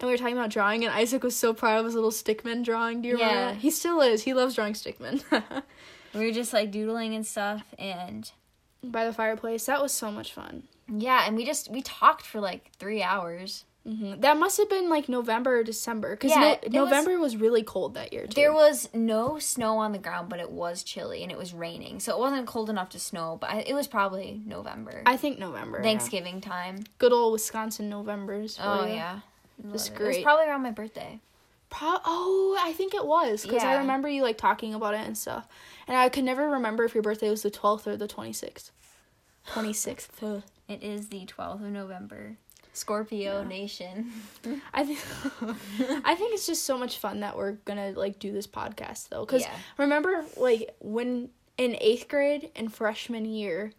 And 0.00 0.06
we 0.06 0.10
were 0.12 0.16
talking 0.18 0.36
about 0.36 0.50
drawing, 0.50 0.84
and 0.84 0.94
Isaac 0.94 1.22
was 1.24 1.34
so 1.34 1.52
proud 1.52 1.78
of 1.80 1.84
his 1.86 1.94
little 1.94 2.10
stickman 2.12 2.64
drawing. 2.64 3.02
Do 3.02 3.08
you 3.08 3.14
remember? 3.14 3.34
Yeah. 3.34 3.54
He 3.54 3.70
still 3.70 4.00
is. 4.00 4.22
He 4.22 4.32
loves 4.32 4.54
drawing 4.54 4.74
stickmen. 4.74 5.22
we 6.14 6.26
were 6.26 6.32
just 6.32 6.52
like 6.52 6.70
doodling 6.70 7.14
and 7.14 7.26
stuff, 7.26 7.64
and 7.78 8.30
By 8.84 9.04
the 9.04 9.12
fireplace. 9.12 9.66
That 9.66 9.82
was 9.82 9.92
so 9.92 10.10
much 10.12 10.32
fun. 10.32 10.64
yeah, 10.88 11.24
and 11.26 11.36
we 11.36 11.44
just 11.44 11.70
we 11.70 11.82
talked 11.82 12.24
for 12.26 12.40
like 12.40 12.70
three 12.78 13.02
hours. 13.02 13.64
Hmm 13.96 14.20
That 14.20 14.36
must 14.38 14.56
have 14.58 14.68
been 14.68 14.88
like 14.88 15.08
November 15.08 15.58
or 15.58 15.62
December, 15.64 16.10
because 16.16 16.30
Yeah, 16.30 16.56
was- 16.62 16.72
November 16.72 17.18
was, 17.18 17.36
really 17.36 17.62
cold 17.62 17.94
that 17.94 18.12
year 18.12 18.26
too. 18.26 18.34
There 18.34 18.52
was 18.52 18.88
no 18.94 19.38
snow 19.38 19.78
on 19.78 19.92
the 19.92 19.98
ground, 19.98 20.28
but 20.28 20.40
it 20.40 20.50
was 20.50 20.82
chilly 20.82 21.22
and 21.22 21.30
it 21.32 21.38
was 21.38 21.52
raining, 21.52 22.00
so 22.00 22.12
it 22.12 22.18
wasn't 22.18 22.46
cold 22.46 22.70
enough 22.70 22.90
to 22.90 22.98
snow. 22.98 23.38
But 23.40 23.50
I, 23.50 23.58
it 23.60 23.74
was 23.74 23.86
probably 23.86 24.40
November, 24.46 25.02
I 25.06 25.16
think 25.16 25.38
November. 25.38 25.78
yeah. 25.78 25.84
Thanksgiving 25.84 26.40
time. 26.40 26.84
Good 26.98 27.12
old 27.12 27.32
Wisconsin 27.32 27.88
Novembers. 27.88 28.56
for 28.56 28.62
Oh 28.64 28.84
ya. 28.86 28.94
yeah, 28.94 29.20
Just 29.72 29.88
It 29.88 29.92
was 29.92 29.98
great. 29.98 30.22
probably 30.24 30.46
around 30.46 30.62
my 30.62 30.70
birthday. 30.70 31.20
Pro- 31.70 32.00
oh, 32.04 32.58
I 32.60 32.72
think 32.72 32.94
it 32.94 33.06
was 33.06 33.42
because 33.42 33.62
I 33.62 33.76
remember 33.78 34.08
you 34.08 34.22
like 34.22 34.36
talking 34.38 34.74
about 34.74 34.94
it 34.94 35.00
and 35.06 35.16
stuff, 35.16 35.46
and 35.86 35.96
I 35.96 36.08
could 36.08 36.24
never 36.24 36.48
remember 36.50 36.82
if 36.84 36.94
your 36.94 37.02
birthday 37.02 37.30
was 37.30 37.42
the 37.42 37.50
twelfth 37.50 37.86
or 37.86 37.96
the 37.96 38.08
twenty 38.08 38.32
sixth. 38.32 38.72
Twenty 39.52 39.72
sixth. 39.72 40.20
It 40.68 40.82
is 40.82 41.08
the 41.08 41.24
twelfth 41.26 41.62
of 41.62 41.70
November. 41.70 42.36
Scorpio 42.72 43.42
Nation. 43.44 44.12
I 44.74 44.84
think 44.84 44.98
I 46.04 46.14
think 46.14 46.34
it's 46.34 46.46
just 46.46 46.64
so 46.64 46.78
much 46.78 46.98
fun 46.98 47.20
that 47.20 47.36
we're 47.36 47.52
gonna 47.64 47.92
like 47.92 48.18
do 48.18 48.32
this 48.32 48.46
podcast 48.46 49.08
though. 49.08 49.26
Cause 49.26 49.42
Yeah. 49.42 49.54
remember 49.78 50.24
like 50.36 50.74
when 50.80 51.30
in 51.58 51.76
eighth 51.80 52.08
grade 52.08 52.50
and 52.56 52.72
freshman 52.72 53.24
year, 53.26 53.72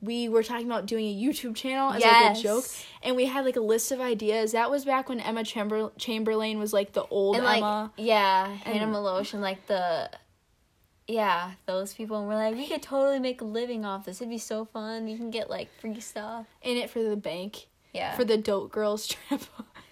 we 0.00 0.28
were 0.28 0.42
talking 0.44 0.66
about 0.66 0.86
doing 0.86 1.06
a 1.06 1.20
YouTube 1.20 1.56
channel 1.56 1.88
as 1.90 2.02
like 2.02 2.12
Yes. 2.12 2.38
a 2.38 2.42
joke, 2.42 2.64
and 3.02 3.16
we 3.16 3.24
had 3.26 3.44
like 3.44 3.56
a 3.56 3.60
list 3.60 3.90
of 3.90 4.00
ideas. 4.00 4.52
That 4.52 4.70
was 4.70 4.84
back 4.84 5.08
when 5.08 5.18
Emma 5.18 5.42
Chamber- 5.42 5.90
Chamberlain 5.98 6.58
was 6.60 6.72
like 6.72 6.92
the 6.92 7.04
old 7.06 7.34
and 7.36 7.44
like 7.44 7.56
Emma. 7.58 7.92
yeah, 7.96 8.46
Hannah 8.58 8.84
And- 8.84 8.94
Meloche 8.94 9.32
and 9.32 9.42
like 9.42 9.66
the 9.66 10.10
yeah 11.08 11.52
those 11.66 11.94
people. 11.94 12.18
And 12.20 12.28
we're 12.28 12.34
like, 12.36 12.54
we 12.54 12.68
could 12.68 12.82
totally 12.82 13.18
make 13.18 13.40
a 13.40 13.44
living 13.44 13.84
off 13.84 14.04
this. 14.04 14.20
It'd 14.20 14.30
be 14.30 14.38
so 14.38 14.64
fun. 14.66 15.04
We 15.04 15.16
can 15.16 15.30
get 15.30 15.50
like 15.50 15.68
free 15.80 15.98
stuff. 16.00 16.46
In 16.62 16.76
it 16.76 16.90
for 16.90 17.02
the 17.02 17.16
bank 17.16 17.66
Yeah, 17.94 18.14
for 18.16 18.24
the 18.24 18.36
Dope 18.36 18.70
Girls 18.70 19.06
trip. 19.28 19.40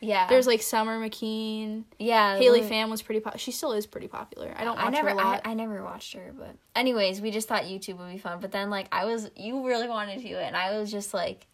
yeah. 0.01 0.27
There's 0.29 0.47
like 0.47 0.63
Summer 0.63 1.01
Mckeen. 1.01 1.85
yeah 1.99 2.37
Haley 2.37 2.61
we- 2.61 2.69
Pham 2.69 2.91
was 2.91 3.03
pretty 3.03 3.21
pop. 3.21 3.39
She 3.39 3.51
still 3.53 3.73
is 3.73 3.87
pretty 3.87 4.09
popular. 4.09 4.55
I 4.57 4.65
don't 4.65 4.77
watch 4.77 4.87
I 4.87 4.91
never, 4.91 5.09
her 5.09 5.15
a 5.15 5.19
lot. 5.19 5.41
I, 5.45 5.51
I 5.51 5.55
never 5.55 5.83
watched 5.83 6.13
her, 6.15 6.33
but 6.39 6.55
anyways, 6.75 7.21
we 7.21 7.31
just 7.31 7.49
thought 7.49 7.63
YouTube 7.65 7.99
would 7.99 8.13
be 8.13 8.19
fun. 8.19 8.39
But 8.41 8.53
then, 8.53 8.69
like, 8.71 8.89
I 8.93 9.05
was, 9.07 9.31
you 9.37 9.67
really 9.67 9.89
wanted 9.89 10.19
to 10.21 10.29
do 10.29 10.37
it, 10.37 10.45
and 10.45 10.57
I 10.57 10.79
was 10.79 10.91
just 10.91 11.15
like, 11.15 11.47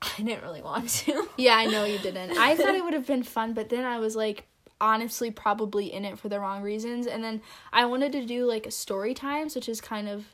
I 0.02 0.22
didn't 0.22 0.42
really 0.42 0.62
want 0.62 0.88
to. 0.90 1.28
Yeah, 1.36 1.54
I 1.56 1.66
know 1.66 1.84
you 1.84 1.98
didn't. 1.98 2.36
I 2.38 2.54
thought 2.56 2.74
it 2.74 2.84
would 2.84 2.94
have 2.94 3.06
been 3.06 3.22
fun, 3.24 3.52
but 3.54 3.68
then 3.68 3.84
I 3.84 3.98
was 3.98 4.14
like 4.16 4.46
honestly 4.80 5.30
probably 5.32 5.92
in 5.92 6.04
it 6.04 6.18
for 6.20 6.28
the 6.28 6.38
wrong 6.38 6.62
reasons. 6.62 7.06
And 7.08 7.22
then 7.24 7.42
I 7.72 7.84
wanted 7.86 8.12
to 8.12 8.24
do 8.24 8.44
like 8.46 8.66
a 8.66 8.70
story 8.70 9.12
times, 9.14 9.56
which 9.56 9.68
is 9.68 9.80
kind 9.80 10.08
of 10.08 10.24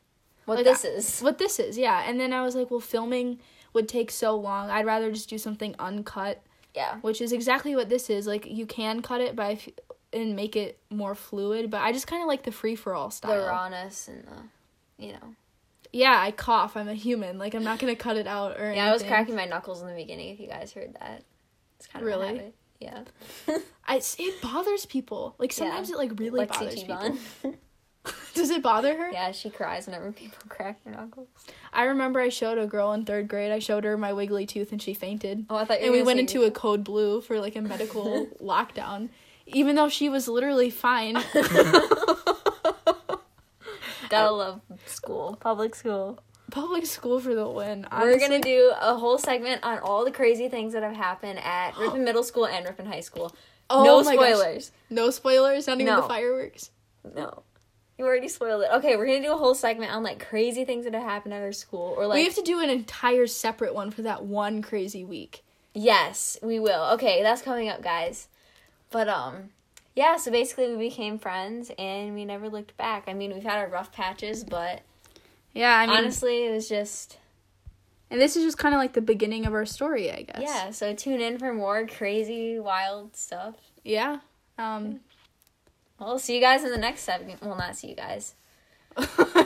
what 0.44 0.56
Like, 0.56 0.64
this 0.66 0.84
is. 0.84 1.20
what 1.20 1.38
this 1.38 1.58
is. 1.58 1.78
Yeah. 1.78 2.02
And 2.06 2.20
then 2.20 2.32
I 2.34 2.42
was 2.42 2.54
like, 2.54 2.70
well, 2.70 2.80
filming 2.80 3.38
would 3.74 3.88
take 3.88 4.10
so 4.10 4.34
long. 4.36 4.70
I'd 4.70 4.86
rather 4.86 5.12
just 5.12 5.28
do 5.28 5.36
something 5.36 5.74
uncut, 5.78 6.42
Yeah, 6.74 6.96
which 7.02 7.20
is 7.20 7.32
exactly 7.32 7.76
what 7.76 7.88
this 7.90 8.08
is. 8.08 8.26
Like 8.26 8.46
you 8.46 8.64
can 8.64 9.02
cut 9.02 9.20
it 9.20 9.36
by 9.36 9.52
f- 9.52 9.68
and 10.12 10.34
make 10.34 10.56
it 10.56 10.78
more 10.90 11.14
fluid, 11.14 11.70
but 11.70 11.82
I 11.82 11.92
just 11.92 12.06
kind 12.06 12.22
of 12.22 12.28
like 12.28 12.44
the 12.44 12.52
free 12.52 12.76
for 12.76 12.94
all 12.94 13.10
style. 13.10 13.38
the 13.38 13.46
rawness 13.46 14.08
and 14.08 14.24
the, 14.24 15.04
you 15.04 15.12
know. 15.12 15.34
Yeah, 15.92 16.16
I 16.18 16.30
cough. 16.32 16.76
I'm 16.76 16.88
a 16.88 16.94
human. 16.94 17.38
Like 17.38 17.54
I'm 17.54 17.62
not 17.64 17.78
going 17.78 17.94
to 17.94 18.00
cut 18.00 18.16
it 18.16 18.26
out 18.26 18.58
or 18.58 18.72
Yeah, 18.76 18.88
I 18.88 18.92
was 18.92 19.02
cracking 19.02 19.36
my 19.36 19.44
knuckles 19.44 19.82
in 19.82 19.88
the 19.88 19.94
beginning. 19.94 20.30
If 20.30 20.40
you 20.40 20.48
guys 20.48 20.72
heard 20.72 20.94
that, 21.00 21.22
it's 21.78 21.86
kind 21.86 22.02
of 22.02 22.06
Really? 22.06 22.52
Yeah, 22.80 23.04
I, 23.86 24.00
it 24.18 24.42
bothers 24.42 24.84
people. 24.86 25.36
Like 25.38 25.52
sometimes 25.52 25.90
it 25.90 25.96
like 25.96 26.18
really 26.18 26.46
Lexi 26.46 26.48
bothers 26.48 26.82
people. 26.82 27.54
Does 28.34 28.50
it 28.50 28.62
bother 28.62 28.96
her? 28.96 29.10
yeah, 29.12 29.30
she 29.32 29.48
cries 29.50 29.86
whenever 29.86 30.10
people 30.12 30.38
crack 30.48 30.82
their 30.84 30.94
knuckles. 30.94 31.28
I 31.72 31.84
remember 31.84 32.20
I 32.20 32.28
showed 32.28 32.58
a 32.58 32.66
girl 32.66 32.92
in 32.92 33.04
third 33.04 33.28
grade. 33.28 33.50
I 33.52 33.58
showed 33.60 33.84
her 33.84 33.96
my 33.96 34.12
wiggly 34.12 34.44
tooth 34.46 34.72
and 34.72 34.82
she 34.82 34.92
fainted. 34.94 35.46
Oh, 35.48 35.56
I 35.56 35.64
thought 35.64 35.80
you 35.80 35.86
And 35.86 35.94
we 35.94 36.02
went 36.02 36.20
into 36.20 36.42
a 36.42 36.50
code 36.50 36.84
blue 36.84 37.20
for 37.20 37.40
like 37.40 37.56
a 37.56 37.60
medical 37.72 38.26
lockdown, 38.42 39.08
even 39.46 39.76
though 39.76 39.88
she 39.88 40.08
was 40.08 40.28
literally 40.28 40.70
fine. 40.70 41.14
Gotta 44.10 44.30
love 44.30 44.60
school, 44.86 45.36
public 45.40 45.74
school. 45.74 46.20
Public 46.50 46.86
school 46.86 47.18
for 47.20 47.34
the 47.34 47.48
win. 47.48 47.86
We're 47.90 48.18
gonna 48.18 48.38
do 48.40 48.72
a 48.80 48.94
whole 48.94 49.18
segment 49.18 49.64
on 49.64 49.78
all 49.78 50.04
the 50.04 50.10
crazy 50.12 50.48
things 50.48 50.72
that 50.74 50.82
have 50.82 50.94
happened 50.94 51.38
at 51.40 51.76
Ripon 51.78 52.04
Middle 52.04 52.22
School 52.22 52.46
and 52.46 52.64
Ripon 52.64 52.86
High 52.86 53.00
School. 53.00 53.34
Oh 53.70 53.82
no 53.82 54.02
my 54.02 54.14
gosh. 54.14 54.34
spoilers. 54.34 54.72
no 54.90 55.10
spoilers. 55.10 55.66
Not 55.66 55.80
even 55.80 55.86
No. 55.86 56.02
the 56.02 56.08
fireworks. 56.08 56.70
No. 57.16 57.42
You 57.98 58.04
already 58.06 58.28
spoiled 58.28 58.62
it. 58.62 58.70
Okay, 58.74 58.96
we're 58.96 59.06
gonna 59.06 59.22
do 59.22 59.32
a 59.32 59.36
whole 59.36 59.54
segment 59.54 59.92
on 59.92 60.02
like 60.02 60.26
crazy 60.26 60.64
things 60.64 60.84
that 60.84 60.94
have 60.94 61.02
happened 61.04 61.32
at 61.34 61.42
our 61.42 61.52
school. 61.52 61.94
Or 61.96 62.06
like 62.06 62.16
we 62.16 62.24
have 62.24 62.34
to 62.34 62.42
do 62.42 62.60
an 62.60 62.70
entire 62.70 63.26
separate 63.26 63.74
one 63.74 63.90
for 63.90 64.02
that 64.02 64.24
one 64.24 64.62
crazy 64.62 65.04
week. 65.04 65.44
Yes, 65.72 66.36
we 66.42 66.58
will. 66.58 66.84
Okay, 66.94 67.22
that's 67.22 67.42
coming 67.42 67.68
up, 67.68 67.82
guys. 67.82 68.28
But 68.90 69.08
um 69.08 69.50
yeah, 69.94 70.16
so 70.16 70.32
basically 70.32 70.74
we 70.74 70.88
became 70.88 71.18
friends 71.20 71.70
and 71.78 72.14
we 72.14 72.24
never 72.24 72.48
looked 72.48 72.76
back. 72.76 73.04
I 73.06 73.12
mean, 73.14 73.32
we've 73.32 73.44
had 73.44 73.58
our 73.58 73.68
rough 73.68 73.92
patches, 73.92 74.42
but 74.42 74.82
Yeah, 75.52 75.76
I 75.78 75.86
mean, 75.86 75.96
honestly, 75.96 76.46
it 76.46 76.50
was 76.52 76.68
just 76.68 77.18
and 78.10 78.20
this 78.20 78.36
is 78.36 78.44
just 78.44 78.58
kind 78.58 78.74
of 78.74 78.80
like 78.80 78.92
the 78.92 79.00
beginning 79.00 79.46
of 79.46 79.54
our 79.54 79.66
story, 79.66 80.10
I 80.12 80.22
guess. 80.22 80.42
yeah, 80.42 80.70
so 80.70 80.94
tune 80.94 81.20
in 81.20 81.38
for 81.38 81.52
more 81.54 81.86
crazy 81.86 82.58
wild 82.58 83.16
stuff. 83.16 83.54
Yeah. 83.84 84.18
Um. 84.58 85.00
Well, 86.00 86.18
see 86.18 86.34
you 86.34 86.40
guys 86.40 86.64
in 86.64 86.70
the 86.70 86.78
next 86.78 87.02
segment. 87.02 87.42
Well, 87.42 87.56
not 87.56 87.76
see 87.76 87.88
you 87.88 87.94
guys. 87.96 88.34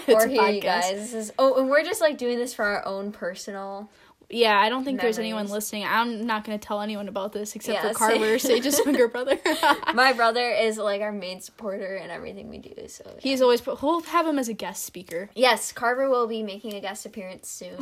or 0.09 0.27
hear 0.27 0.49
you 0.49 0.61
guys. 0.61 0.93
This 0.93 1.15
is 1.15 1.33
oh, 1.39 1.59
and 1.61 1.71
we're 1.71 1.85
just 1.85 2.01
like 2.01 2.19
doing 2.19 2.39
this 2.39 2.53
for 2.55 2.65
our 2.65 2.85
own 2.87 3.13
personal. 3.13 3.89
yeah, 4.29 4.59
I 4.59 4.69
don't 4.69 4.85
think 4.85 5.01
there's 5.01 5.19
anyone 5.19 5.49
listening. 5.49 5.85
I'm 5.87 6.27
not 6.27 6.45
gonna 6.45 6.59
tell 6.59 6.83
anyone 6.83 7.09
about 7.09 7.33
this 7.33 7.55
except 7.57 7.83
Yeah, 7.83 7.89
for 7.93 7.95
Carver. 7.95 8.39
Sage's 8.39 8.79
younger 8.85 9.09
brother. 9.09 9.39
My 9.95 10.13
brother 10.13 10.51
is 10.51 10.77
like 10.77 11.01
our 11.01 11.13
main 11.13 11.41
supporter 11.41 11.97
in 11.97 12.11
everything 12.11 12.51
we 12.51 12.59
do. 12.59 12.75
So 12.89 13.05
He's 13.21 13.41
always 13.41 13.63
put. 13.63 13.81
We'll 13.81 14.03
have 14.03 14.27
him 14.27 14.39
as 14.39 14.51
a 14.51 14.55
guest 14.55 14.85
speaker. 14.85 15.31
yes, 15.35 15.73
Carver 15.73 16.11
will 16.11 16.27
be 16.27 16.43
making 16.43 16.75
a 16.75 16.81
guest 16.81 17.07
appearance 17.07 17.49
soon. 17.49 17.79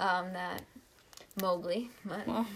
um, 0.00 0.34
that 0.34 0.62
Mowgli. 1.40 1.90
But- 2.04 2.26
Well, 2.26 2.46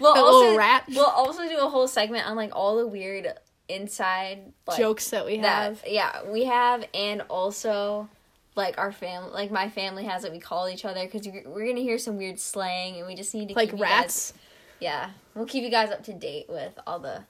we'll 0.00 0.16
also 0.16 0.56
rat 0.56 0.84
we'll 0.88 1.04
also 1.06 1.46
do 1.48 1.58
a 1.58 1.68
whole 1.68 1.86
segment 1.86 2.26
on 2.28 2.34
like 2.34 2.50
all 2.56 2.76
the 2.78 2.86
weird 2.88 3.28
inside 3.74 4.52
like, 4.66 4.78
jokes 4.78 5.10
that 5.10 5.24
we 5.26 5.38
that 5.40 5.62
have. 5.64 5.82
yeah 5.86 6.22
we 6.30 6.44
have 6.44 6.84
and 6.94 7.22
also 7.22 8.08
like 8.54 8.76
our 8.78 8.92
family 8.92 9.30
like 9.32 9.50
my 9.50 9.68
family 9.68 10.04
has 10.04 10.22
that 10.22 10.32
we 10.32 10.38
call 10.38 10.68
each 10.68 10.84
other 10.84 11.04
because 11.06 11.26
we're 11.46 11.66
gonna 11.66 11.80
hear 11.80 11.98
some 11.98 12.16
weird 12.18 12.38
slang 12.38 12.96
and 12.96 13.06
we 13.06 13.14
just 13.14 13.34
need 13.34 13.48
to 13.48 13.54
Like 13.54 13.70
keep 13.70 13.78
you 13.78 13.84
guys- 13.84 13.90
rats. 14.02 14.34
yeah 14.80 15.10
we'll 15.34 15.46
keep 15.46 15.64
you 15.64 15.70
guys 15.70 15.90
up 15.90 16.04
to 16.04 16.12
date 16.12 16.46
with 16.48 16.78
all 16.86 16.98
the 16.98 17.22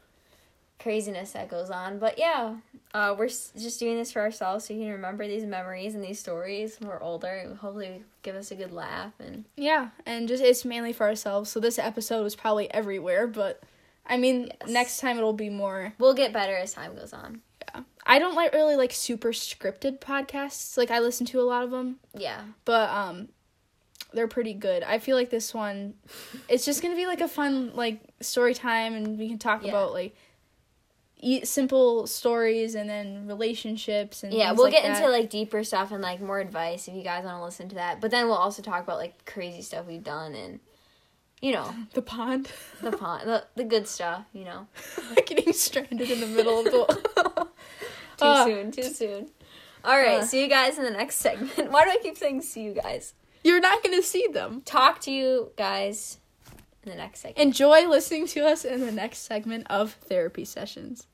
craziness 0.78 1.30
that 1.32 1.48
goes 1.48 1.70
on 1.70 2.00
but 2.00 2.18
yeah 2.18 2.56
uh, 2.92 3.14
we're 3.16 3.26
s- 3.26 3.52
just 3.56 3.78
doing 3.78 3.96
this 3.96 4.10
for 4.10 4.20
ourselves 4.20 4.64
so 4.66 4.74
you 4.74 4.80
can 4.80 4.90
remember 4.90 5.26
these 5.28 5.44
memories 5.44 5.94
and 5.94 6.02
these 6.02 6.18
stories 6.18 6.78
when 6.80 6.88
we're 6.90 7.00
older 7.00 7.28
and 7.28 7.56
hopefully 7.58 8.02
give 8.22 8.34
us 8.34 8.50
a 8.50 8.54
good 8.56 8.72
laugh 8.72 9.12
and 9.20 9.44
Yeah, 9.56 9.90
and 10.04 10.26
just 10.26 10.42
it's 10.42 10.64
mainly 10.64 10.92
for 10.92 11.06
ourselves. 11.06 11.50
So 11.50 11.58
this 11.60 11.78
episode 11.78 12.22
was 12.22 12.34
probably 12.36 12.68
everywhere, 12.72 13.26
but 13.28 13.62
I 14.06 14.16
mean, 14.16 14.50
Yes. 14.60 14.70
next 14.70 15.00
time 15.00 15.16
it'll 15.18 15.32
be 15.32 15.50
more. 15.50 15.94
we'll 15.98 16.14
get 16.14 16.32
better 16.32 16.56
as 16.56 16.72
time 16.74 16.94
goes 16.94 17.12
on 17.12 17.40
Yeah, 17.74 17.82
I 18.06 18.18
don't 18.18 18.34
like 18.34 18.52
really 18.52 18.76
like 18.76 18.92
super 18.92 19.28
scripted 19.32 20.00
podcasts. 20.00 20.76
Like 20.76 20.90
I 20.90 20.98
listen 20.98 21.26
to 21.26 21.40
a 21.40 21.42
lot 21.42 21.62
of 21.64 21.70
them, 21.70 21.98
yeah 22.14 22.42
but 22.64 22.90
um, 22.90 23.28
they're 24.12 24.28
pretty 24.28 24.52
good. 24.54 24.82
I 24.82 24.98
feel 24.98 25.16
like 25.16 25.30
this 25.30 25.54
one, 25.54 25.94
it's 26.48 26.64
just 26.64 26.82
gonna 26.82 26.96
be 26.96 27.06
like 27.06 27.20
a 27.20 27.28
fun 27.28 27.72
like 27.74 28.00
story 28.20 28.54
time, 28.54 28.94
and 28.94 29.18
we 29.18 29.28
can 29.28 29.38
talk 29.38 29.62
Yeah. 29.62 29.70
about 29.70 29.92
like. 29.92 30.14
E- 31.24 31.44
simple 31.44 32.08
stories 32.08 32.74
and 32.74 32.90
then 32.90 33.28
relationships 33.28 34.24
and 34.24 34.34
yeah 34.34 34.50
we'll 34.50 34.64
like 34.64 34.72
get 34.72 34.82
that. 34.82 34.96
into 34.96 35.08
like 35.08 35.30
deeper 35.30 35.62
stuff 35.62 35.92
and 35.92 36.02
like 36.02 36.20
more 36.20 36.40
advice 36.40 36.88
if 36.88 36.94
you 36.94 37.04
guys 37.04 37.24
want 37.24 37.38
to 37.38 37.44
listen 37.44 37.68
to 37.68 37.76
that 37.76 38.00
but 38.00 38.10
then 38.10 38.26
we'll 38.26 38.34
also 38.34 38.60
talk 38.60 38.82
about 38.82 38.98
like 38.98 39.24
crazy 39.24 39.62
stuff 39.62 39.86
we've 39.86 40.02
done 40.02 40.34
and 40.34 40.58
you 41.42 41.52
know 41.52 41.74
the 41.94 42.00
pond 42.02 42.48
the 42.80 42.92
pond 42.92 43.28
the, 43.28 43.44
the 43.56 43.64
good 43.64 43.86
stuff 43.86 44.24
you 44.32 44.44
know 44.44 44.66
getting 45.26 45.52
stranded 45.52 46.10
in 46.10 46.20
the 46.20 46.26
middle 46.26 46.60
of 46.60 46.64
the 46.66 46.84
too 48.16 48.24
Uh, 48.24 48.44
soon 48.46 48.70
too 48.70 48.82
soon 48.84 49.28
all 49.84 49.98
right 49.98 50.20
uh. 50.20 50.24
see 50.24 50.40
you 50.42 50.48
guys 50.48 50.78
in 50.78 50.84
the 50.84 50.90
next 50.90 51.16
segment 51.16 51.70
why 51.72 51.84
do 51.84 51.90
i 51.90 51.98
keep 52.02 52.16
saying 52.16 52.40
see 52.40 52.62
you 52.62 52.72
guys 52.72 53.14
You're 53.44 53.60
not 53.60 53.82
going 53.82 53.96
to 54.00 54.06
see 54.06 54.26
them. 54.32 54.62
talk 54.64 55.00
to 55.02 55.10
you 55.10 55.50
guys 55.56 56.18
in 56.84 56.90
the 56.90 56.96
next 56.96 57.20
segment 57.20 57.38
Enjoy 57.38 57.88
listening 57.88 58.26
to 58.28 58.46
us 58.46 58.64
in 58.64 58.80
the 58.86 58.92
next 58.92 59.18
segment 59.18 59.66
of 59.70 59.92
therapy 59.92 60.44
sessions. 60.44 61.06